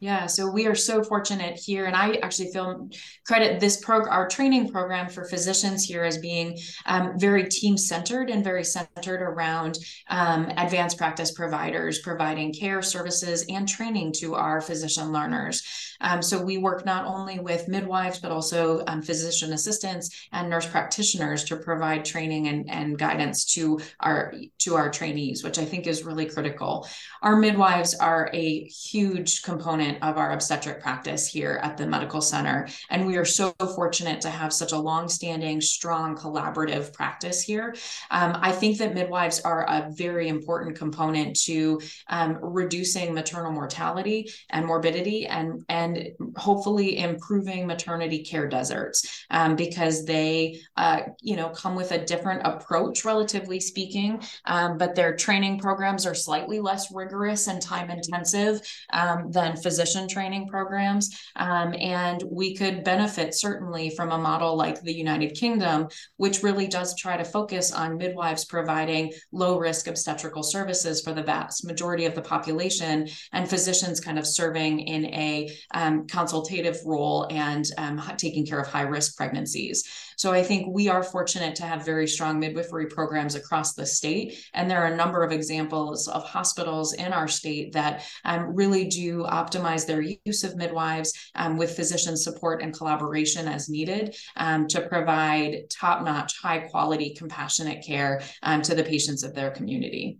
[0.00, 2.88] Yeah, so we are so fortunate here, and I actually feel
[3.26, 8.30] credit this program, our training program for physicians here as being um, very team centered
[8.30, 9.78] and very centered around
[10.08, 15.62] um, advanced practice providers providing care services and training to our physician learners.
[16.00, 20.66] Um, so we work not only with midwives but also um, physician assistants and nurse
[20.66, 25.86] practitioners to provide training and, and guidance to our to our trainees, which I think
[25.86, 26.88] is really critical.
[27.20, 32.20] Our midwives are a huge component component of our obstetric practice here at the medical
[32.20, 32.68] center.
[32.90, 37.74] And we are so fortunate to have such a long-standing, strong, collaborative practice here.
[38.10, 44.30] Um, I think that midwives are a very important component to um, reducing maternal mortality
[44.50, 51.48] and morbidity and, and hopefully improving maternity care deserts um, because they, uh, you know,
[51.50, 56.92] come with a different approach, relatively speaking, um, but their training programs are slightly less
[56.92, 58.60] rigorous and time intensive
[58.92, 61.16] um, than physician training programs.
[61.36, 66.66] Um, and we could benefit certainly from a model like the United Kingdom, which really
[66.66, 72.04] does try to focus on midwives providing low risk obstetrical services for the vast majority
[72.04, 78.02] of the population and physicians kind of serving in a um, consultative role and um,
[78.18, 79.82] taking care of high risk pregnancies.
[80.20, 84.44] So I think we are fortunate to have very strong midwifery programs across the state.
[84.52, 88.84] And there are a number of examples of hospitals in our state that um, really
[88.84, 94.66] do optimize their use of midwives um, with physician support and collaboration as needed um,
[94.68, 100.18] to provide top notch, high quality, compassionate care um, to the patients of their community.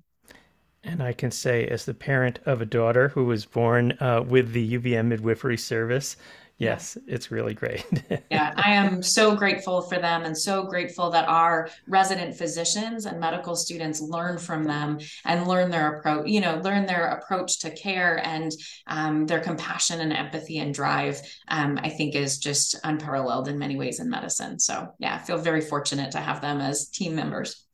[0.82, 4.52] And I can say, as the parent of a daughter who was born uh, with
[4.52, 6.16] the UVM midwifery service,
[6.60, 7.86] Yes, it's really great.
[8.30, 13.18] yeah, I am so grateful for them and so grateful that our resident physicians and
[13.18, 17.70] medical students learn from them and learn their approach, you know, learn their approach to
[17.70, 18.52] care and
[18.88, 23.76] um, their compassion and empathy and drive, um, I think is just unparalleled in many
[23.76, 24.58] ways in medicine.
[24.58, 27.64] So, yeah, I feel very fortunate to have them as team members.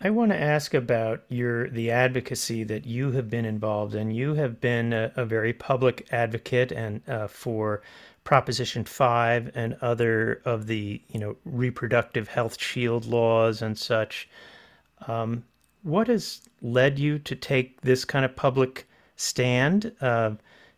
[0.00, 4.12] I want to ask about your the advocacy that you have been involved in.
[4.12, 7.82] You have been a, a very public advocate and uh, for
[8.28, 14.28] Proposition 5 and other of the, you know, reproductive health shield laws and such.
[15.06, 15.44] Um,
[15.82, 19.92] what has led you to take this kind of public stand?
[20.02, 20.32] Uh,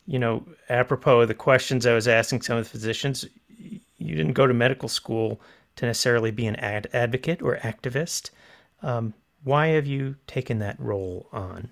[0.06, 3.24] you know, apropos of the questions I was asking some of the physicians,
[3.58, 5.40] you didn't go to medical school
[5.74, 8.30] to necessarily be an ad- advocate or activist.
[8.80, 11.70] Um, why have you taken that role on?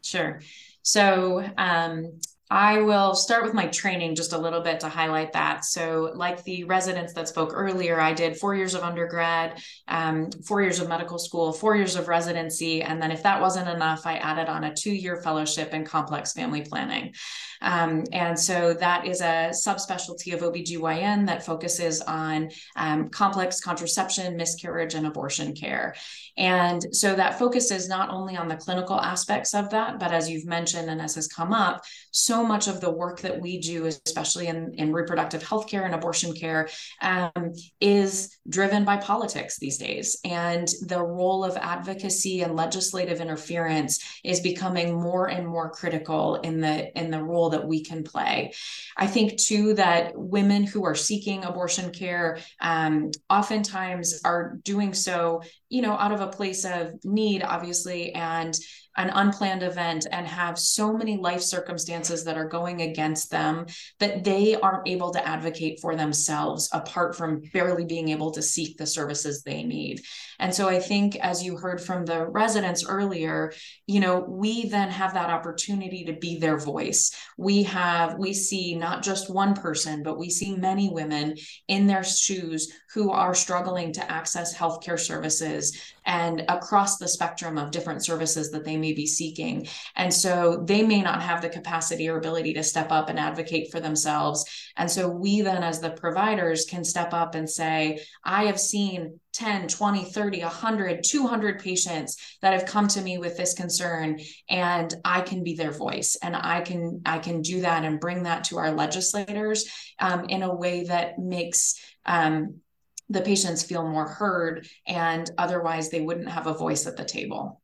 [0.00, 0.40] Sure.
[0.80, 2.20] So, um,
[2.50, 5.64] I will start with my training just a little bit to highlight that.
[5.64, 10.60] So, like the residents that spoke earlier, I did four years of undergrad, um, four
[10.60, 12.82] years of medical school, four years of residency.
[12.82, 16.34] And then, if that wasn't enough, I added on a two year fellowship in complex
[16.34, 17.14] family planning.
[17.62, 24.36] Um, and so, that is a subspecialty of OBGYN that focuses on um, complex contraception,
[24.36, 25.94] miscarriage, and abortion care.
[26.36, 30.44] And so, that focuses not only on the clinical aspects of that, but as you've
[30.44, 34.46] mentioned and as has come up, so much of the work that we do, especially
[34.46, 36.68] in, in reproductive health care and abortion care,
[37.02, 40.18] um, is driven by politics these days.
[40.24, 46.60] And the role of advocacy and legislative interference is becoming more and more critical in
[46.60, 48.52] the in the role that we can play.
[48.96, 55.42] I think too that women who are seeking abortion care um, oftentimes are doing so,
[55.68, 58.56] you know, out of a place of need, obviously, and
[58.96, 63.66] an unplanned event and have so many life circumstances that are going against them
[64.00, 68.76] that they aren't able to advocate for themselves apart from barely being able to seek
[68.76, 70.00] the services they need.
[70.38, 73.52] And so I think as you heard from the residents earlier,
[73.86, 77.12] you know, we then have that opportunity to be their voice.
[77.38, 81.36] We have we see not just one person, but we see many women
[81.68, 87.70] in their shoes who are struggling to access healthcare services and across the spectrum of
[87.70, 89.66] different services that they may be seeking.
[89.96, 93.70] And so they may not have the capacity or ability to step up and advocate
[93.70, 94.44] for themselves.
[94.76, 99.20] And so we then, as the providers, can step up and say, I have seen
[99.34, 104.94] 10, 20, 30, 100, 200 patients that have come to me with this concern and
[105.04, 108.44] I can be their voice and I can I can do that and bring that
[108.44, 109.64] to our legislators
[109.98, 111.74] um, in a way that makes
[112.06, 112.60] um,
[113.08, 117.60] the patients feel more heard and otherwise they wouldn't have a voice at the table.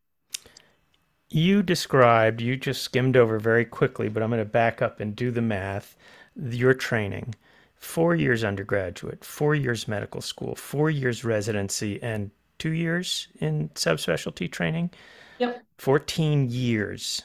[1.29, 5.15] You described, you just skimmed over very quickly, but I'm going to back up and
[5.15, 5.97] do the math.
[6.37, 7.35] Your training
[7.77, 14.51] four years undergraduate, four years medical school, four years residency, and two years in subspecialty
[14.51, 14.91] training.
[15.39, 15.63] Yep.
[15.79, 17.23] 14 years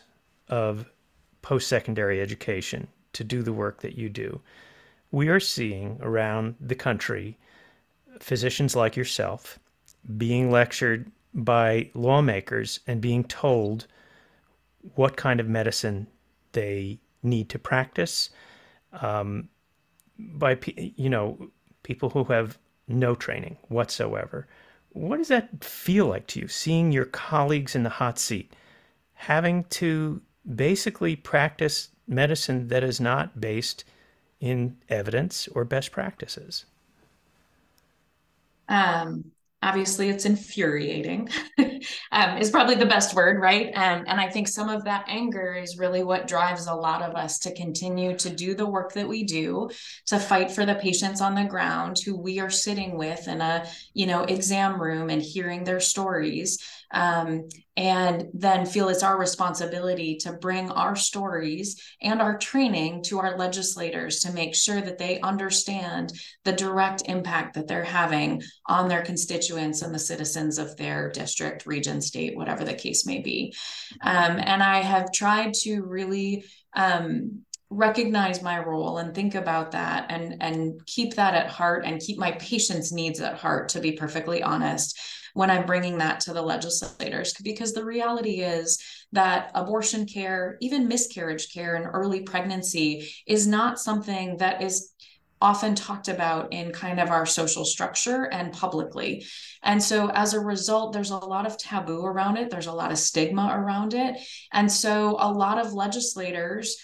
[0.47, 0.85] of
[1.41, 4.39] post secondary education to do the work that you do.
[5.11, 7.37] We are seeing around the country
[8.19, 9.59] physicians like yourself
[10.17, 13.87] being lectured by lawmakers and being told
[14.95, 16.07] what kind of medicine
[16.53, 18.29] they need to practice
[19.01, 19.49] um,
[20.17, 21.49] by you know
[21.83, 22.57] people who have
[22.87, 24.47] no training whatsoever.
[24.89, 28.53] What does that feel like to you, seeing your colleagues in the hot seat,
[29.13, 30.21] having to
[30.55, 33.83] basically practice medicine that is not based
[34.39, 36.65] in evidence or best practices?
[38.67, 41.29] Um, obviously it's infuriating
[42.11, 43.67] um, is probably the best word right?
[43.75, 47.15] Um, and i think some of that anger is really what drives a lot of
[47.15, 49.69] us to continue to do the work that we do
[50.07, 53.65] to fight for the patients on the ground who we are sitting with in a
[53.93, 56.59] you know exam room and hearing their stories
[56.91, 63.19] um, and then feel it's our responsibility to bring our stories and our training to
[63.19, 66.13] our legislators to make sure that they understand
[66.45, 71.65] the direct impact that they're having on their constituents and the citizens of their district,
[71.75, 73.37] region, state, whatever the case may be.
[74.01, 76.45] Um, and I have tried to really
[76.75, 82.05] um, recognize my role and think about that and and keep that at heart and
[82.05, 84.99] keep my patients needs at heart to be perfectly honest
[85.35, 90.87] when I'm bringing that to the legislators, because the reality is that abortion care, even
[90.87, 92.89] miscarriage care and early pregnancy,
[93.27, 94.93] is not something that is
[95.45, 99.23] often talked about in kind of our social structure and publicly.
[99.61, 102.91] And so as a result, there's a lot of taboo around it, there's a lot
[102.91, 104.19] of stigma around it.
[104.51, 106.77] And so a lot of legislators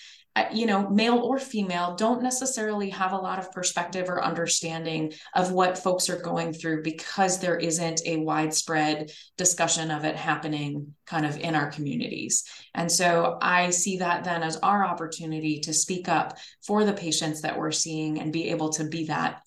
[0.54, 5.52] you know, male or female, don't necessarily have a lot of perspective or understanding of
[5.52, 11.26] what folks are going through because there isn't a widespread discussion of it happening kind
[11.26, 12.46] of in our communities.
[12.74, 17.42] And so I see that then as our opportunity to speak up for the patients
[17.42, 19.42] that we're seeing and be able to be that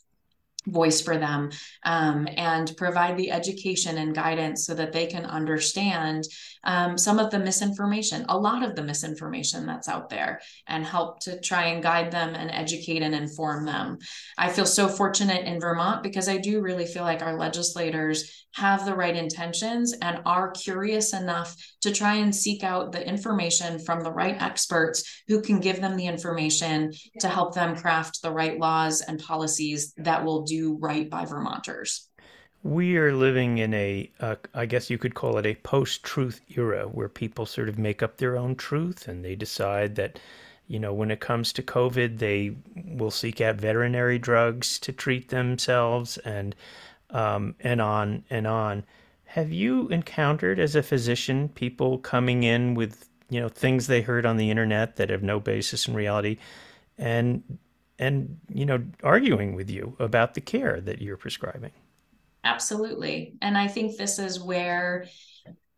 [0.66, 1.50] voice for them
[1.84, 6.24] um, and provide the education and guidance so that they can understand
[6.64, 11.20] um, some of the misinformation, a lot of the misinformation that's out there, and help
[11.20, 13.98] to try and guide them and educate and inform them.
[14.38, 18.84] I feel so fortunate in Vermont because I do really feel like our legislators have
[18.84, 24.00] the right intentions and are curious enough to try and seek out the information from
[24.00, 28.58] the right experts who can give them the information to help them craft the right
[28.58, 32.08] laws and policies that will do right by Vermonters.
[32.64, 36.40] We are living in a, uh, I guess you could call it a post truth
[36.56, 40.18] era where people sort of make up their own truth and they decide that,
[40.66, 45.28] you know, when it comes to COVID, they will seek out veterinary drugs to treat
[45.28, 46.56] themselves and
[47.10, 48.84] um, and on and on.
[49.26, 54.24] Have you encountered as a physician people coming in with you know things they heard
[54.24, 56.38] on the internet that have no basis in reality,
[56.96, 57.58] and
[57.98, 61.72] and you know arguing with you about the care that you're prescribing?
[62.44, 65.06] Absolutely, and I think this is where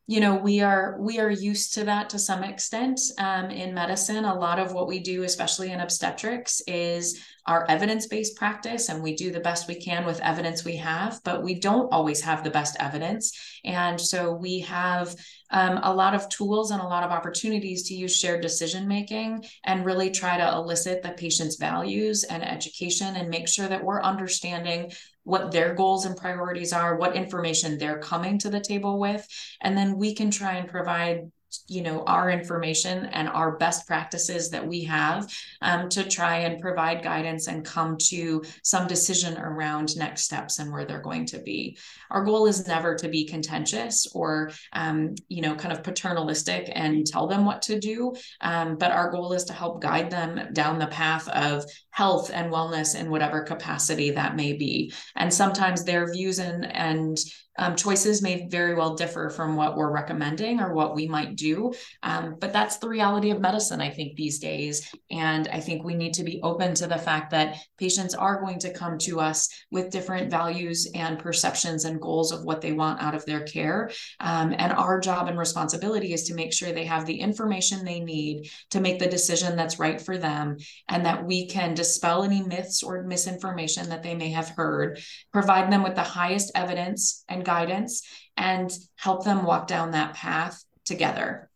[0.09, 4.25] you know we are we are used to that to some extent um, in medicine.
[4.25, 9.15] A lot of what we do especially in obstetrics is our evidence-based practice and we
[9.15, 12.51] do the best we can with evidence we have but we don't always have the
[12.51, 13.33] best evidence
[13.65, 15.15] and so we have
[15.51, 19.45] um, a lot of tools and a lot of opportunities to use shared decision making
[19.65, 24.03] and really try to elicit the patient's values and education and make sure that we're
[24.03, 24.91] understanding
[25.23, 29.27] what their goals and priorities are, what information they're coming to the table with.
[29.61, 31.31] And then we can try and provide
[31.69, 35.33] you know our information and our best practices that we have
[35.63, 40.73] um, to try and provide guidance and come to some decision around next steps and
[40.73, 41.77] where they're going to be.
[42.11, 47.07] Our goal is never to be contentious or um, you know kind of paternalistic and
[47.07, 50.79] tell them what to do um, but our goal is to help guide them down
[50.79, 54.93] the path of health and wellness in whatever capacity that may be.
[55.15, 57.19] And sometimes their views and and
[57.59, 61.73] um, choices may very well differ from what we're recommending or what we might do.
[62.03, 64.95] Um, but that's the reality of medicine, I think, these days.
[65.11, 68.59] And I think we need to be open to the fact that patients are going
[68.61, 73.03] to come to us with different values and perceptions and goals of what they want
[73.03, 73.91] out of their care.
[74.21, 78.01] Um, and our job and responsibility is to make sure they have the information they
[78.01, 80.57] need to make the decision that's right for them
[80.89, 85.01] and that we can dispel any myths or misinformation that they may have heard,
[85.33, 88.03] provide them with the highest evidence and guidance
[88.37, 91.49] and help them walk down that path together.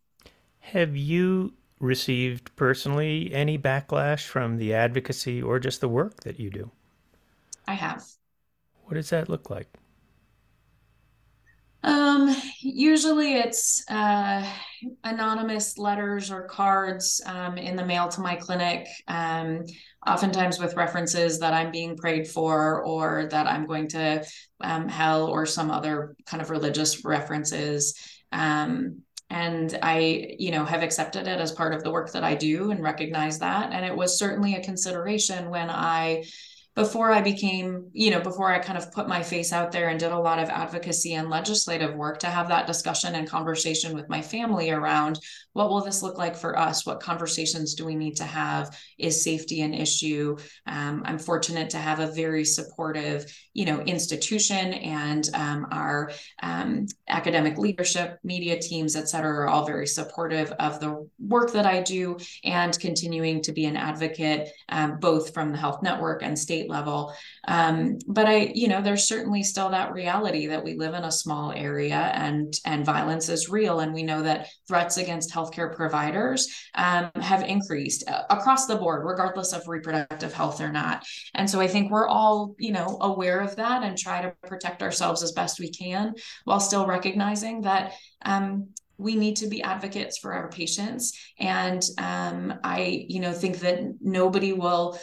[0.61, 6.49] Have you received personally any backlash from the advocacy or just the work that you
[6.49, 6.71] do?
[7.67, 8.05] I have.
[8.83, 9.69] What does that look like?
[11.83, 14.45] Um, usually it's uh,
[15.03, 19.63] anonymous letters or cards um, in the mail to my clinic, um,
[20.07, 24.25] oftentimes with references that I'm being prayed for or that I'm going to
[24.61, 27.95] um, hell or some other kind of religious references.
[28.31, 32.35] Um, and I, you know, have accepted it as part of the work that I
[32.35, 33.71] do and recognize that.
[33.71, 36.25] And it was certainly a consideration when I
[36.73, 39.99] before I became, you know, before I kind of put my face out there and
[39.99, 44.07] did a lot of advocacy and legislative work to have that discussion and conversation with
[44.07, 45.19] my family around
[45.53, 46.85] what will this look like for us?
[46.85, 48.77] What conversations do we need to have?
[48.97, 50.37] Is safety an issue?
[50.65, 56.11] Um, I'm fortunate to have a very supportive, you know, institution and um, our
[56.41, 61.65] um, academic leadership, media teams, et cetera, are all very supportive of the work that
[61.65, 66.39] I do and continuing to be an advocate, um, both from the health network and
[66.39, 67.13] state level.
[67.47, 71.11] Um, but I, you know, there's certainly still that reality that we live in a
[71.11, 76.47] small area and and violence is real, and we know that threats against healthcare providers
[76.75, 81.05] um, have increased uh, across the board, regardless of reproductive health or not.
[81.35, 84.81] And so I think we're all, you know, aware of that and try to protect
[84.81, 86.15] ourselves as best we can,
[86.45, 87.93] while still recognizing that
[88.23, 88.69] um,
[89.01, 93.79] we need to be advocates for our patients and um, i you know think that
[93.99, 94.97] nobody will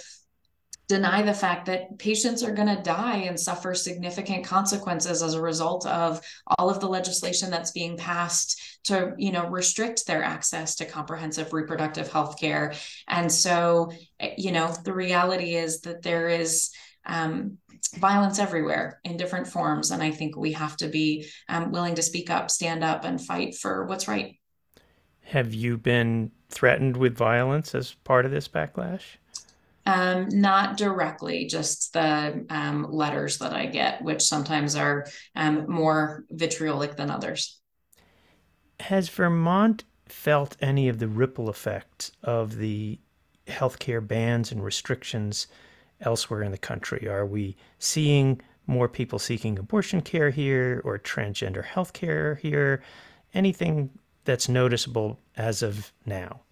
[0.89, 5.41] deny the fact that patients are going to die and suffer significant consequences as a
[5.41, 6.21] result of
[6.59, 11.53] all of the legislation that's being passed to you know restrict their access to comprehensive
[11.53, 12.73] reproductive health care.
[13.07, 13.93] And so
[14.37, 16.71] you know the reality is that there is
[17.05, 17.59] um,
[17.97, 22.03] violence everywhere in different forms and i think we have to be um, willing to
[22.03, 24.37] speak up stand up and fight for what's right.
[25.23, 29.03] Have you been threatened with violence as part of this backlash
[29.89, 36.27] um, not directly, just the um, letters that I get, which sometimes are um, more
[36.31, 37.59] vitriolic than others.
[38.81, 42.99] Has Vermont felt any of the ripple effects of the
[43.47, 45.47] healthcare bans and restrictions
[46.03, 47.09] elsewhere in the country?
[47.09, 52.83] Are we seeing more people seeking abortion care here or transgender healthcare here?
[53.33, 53.89] Anything
[54.27, 56.43] that's noticeable as of now?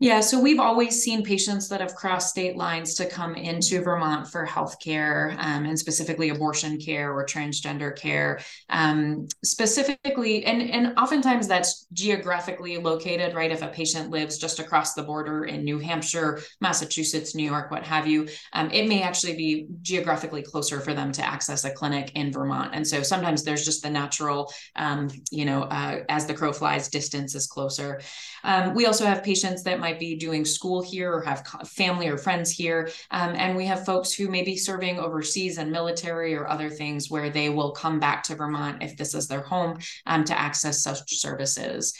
[0.00, 4.28] Yeah, so we've always seen patients that have crossed state lines to come into Vermont
[4.28, 8.38] for healthcare, um, and specifically abortion care or transgender care.
[8.68, 13.50] Um, specifically, and and oftentimes that's geographically located, right?
[13.50, 17.82] If a patient lives just across the border in New Hampshire, Massachusetts, New York, what
[17.84, 22.12] have you, um, it may actually be geographically closer for them to access a clinic
[22.14, 22.70] in Vermont.
[22.72, 26.88] And so sometimes there's just the natural, um, you know, uh, as the crow flies,
[26.88, 28.00] distance is closer.
[28.44, 32.08] Um, we also have patients that might might be doing school here or have family
[32.08, 32.90] or friends here.
[33.10, 37.10] Um, and we have folks who may be serving overseas and military or other things
[37.10, 40.82] where they will come back to Vermont if this is their home um, to access
[40.82, 41.94] such services.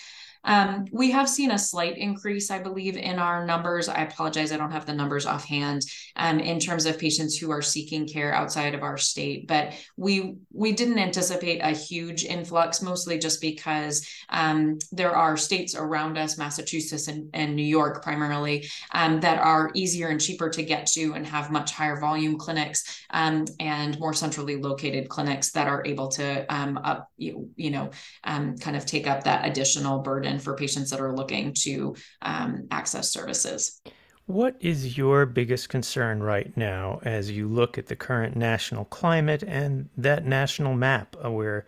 [0.49, 3.89] Um, we have seen a slight increase, I believe, in our numbers.
[3.89, 5.83] I apologize, I don't have the numbers offhand
[6.17, 10.39] um, in terms of patients who are seeking care outside of our state, but we
[10.51, 16.39] we didn't anticipate a huge influx, mostly just because um, there are states around us,
[16.39, 21.13] Massachusetts and, and New York primarily, um, that are easier and cheaper to get to
[21.13, 26.09] and have much higher volume clinics um, and more centrally located clinics that are able
[26.09, 27.91] to um, up, you, you know
[28.25, 32.67] kind of take up that additional burden burden for patients that are looking to um,
[32.71, 33.81] access services.
[34.27, 39.43] What is your biggest concern right now as you look at the current national climate
[39.43, 41.65] and that national map where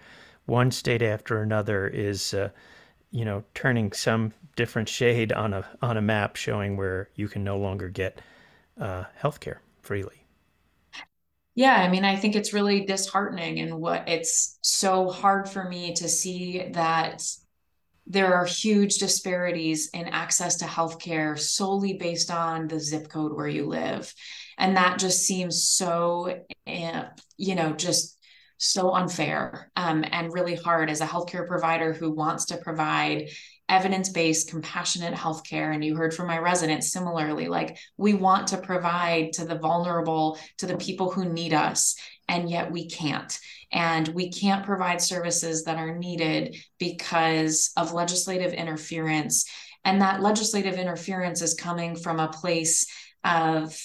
[0.47, 2.51] one state after another is, uh,
[3.13, 7.43] you know, turning some different shade on a on a map showing where you can
[7.43, 8.21] no longer get
[8.79, 10.27] uh, health care freely?
[11.55, 15.95] Yeah, I mean, I think it's really disheartening and what it's so hard for me
[15.95, 17.23] to see that
[18.07, 23.49] there are huge disparities in access to healthcare solely based on the zip code where
[23.49, 24.13] you live.
[24.59, 27.05] And that just seems so, eh,
[27.37, 28.19] you know, just
[28.59, 33.31] so unfair um, and really hard as a healthcare provider who wants to provide
[33.71, 39.33] evidence-based compassionate healthcare and you heard from my residents similarly like we want to provide
[39.33, 41.95] to the vulnerable to the people who need us
[42.31, 43.39] and yet we can't.
[43.73, 49.51] And we can't provide services that are needed because of legislative interference.
[49.85, 52.87] And that legislative interference is coming from a place
[53.25, 53.77] of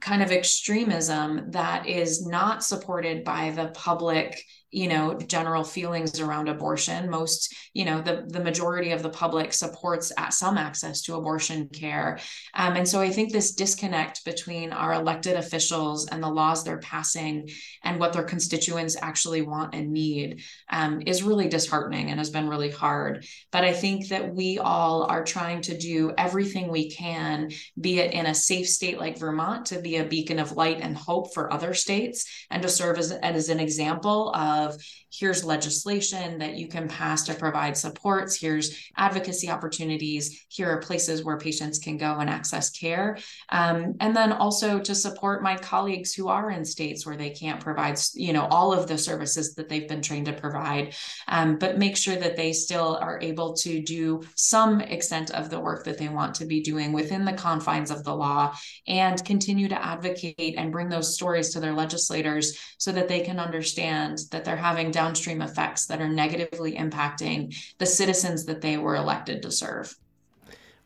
[0.00, 6.48] kind of extremism that is not supported by the public you know general feelings around
[6.48, 7.08] abortion.
[7.08, 11.68] Most you know the the majority of the public supports at some access to abortion
[11.68, 12.18] care.
[12.54, 16.78] Um, and so i think this disconnect between our elected officials and the laws they're
[16.78, 17.48] passing
[17.84, 22.48] and what their constituents actually want and need um, is really disheartening and has been
[22.48, 23.24] really hard.
[23.52, 27.50] But i think that we all are trying to do everything we can
[27.80, 30.96] be it in a safe state like vermont to be a beacon of light and
[30.96, 34.76] hope for other states and to serve as, as an example of of
[35.18, 41.24] here's legislation that you can pass to provide supports, here's advocacy opportunities, here are places
[41.24, 43.18] where patients can go and access care.
[43.48, 47.60] Um, and then also to support my colleagues who are in states where they can't
[47.60, 50.94] provide, you know, all of the services that they've been trained to provide,
[51.28, 55.60] um, but make sure that they still are able to do some extent of the
[55.60, 58.54] work that they want to be doing within the confines of the law
[58.86, 63.38] and continue to advocate and bring those stories to their legislators so that they can
[63.38, 68.96] understand that they're having downstream effects that are negatively impacting the citizens that they were
[68.96, 69.94] elected to serve.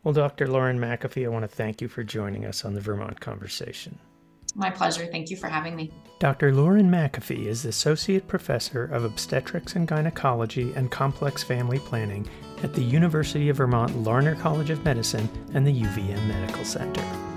[0.04, 0.46] Well, Dr.
[0.46, 3.98] Lauren MacAfee, I want to thank you for joining us on the Vermont Conversation.
[4.54, 5.06] My pleasure.
[5.06, 5.92] Thank you for having me.
[6.18, 6.52] Dr.
[6.52, 12.28] Lauren MacAfee is Associate Professor of Obstetrics and Gynecology and Complex Family Planning
[12.62, 17.29] at the University of Vermont Larner College of Medicine and the UVM Medical Center.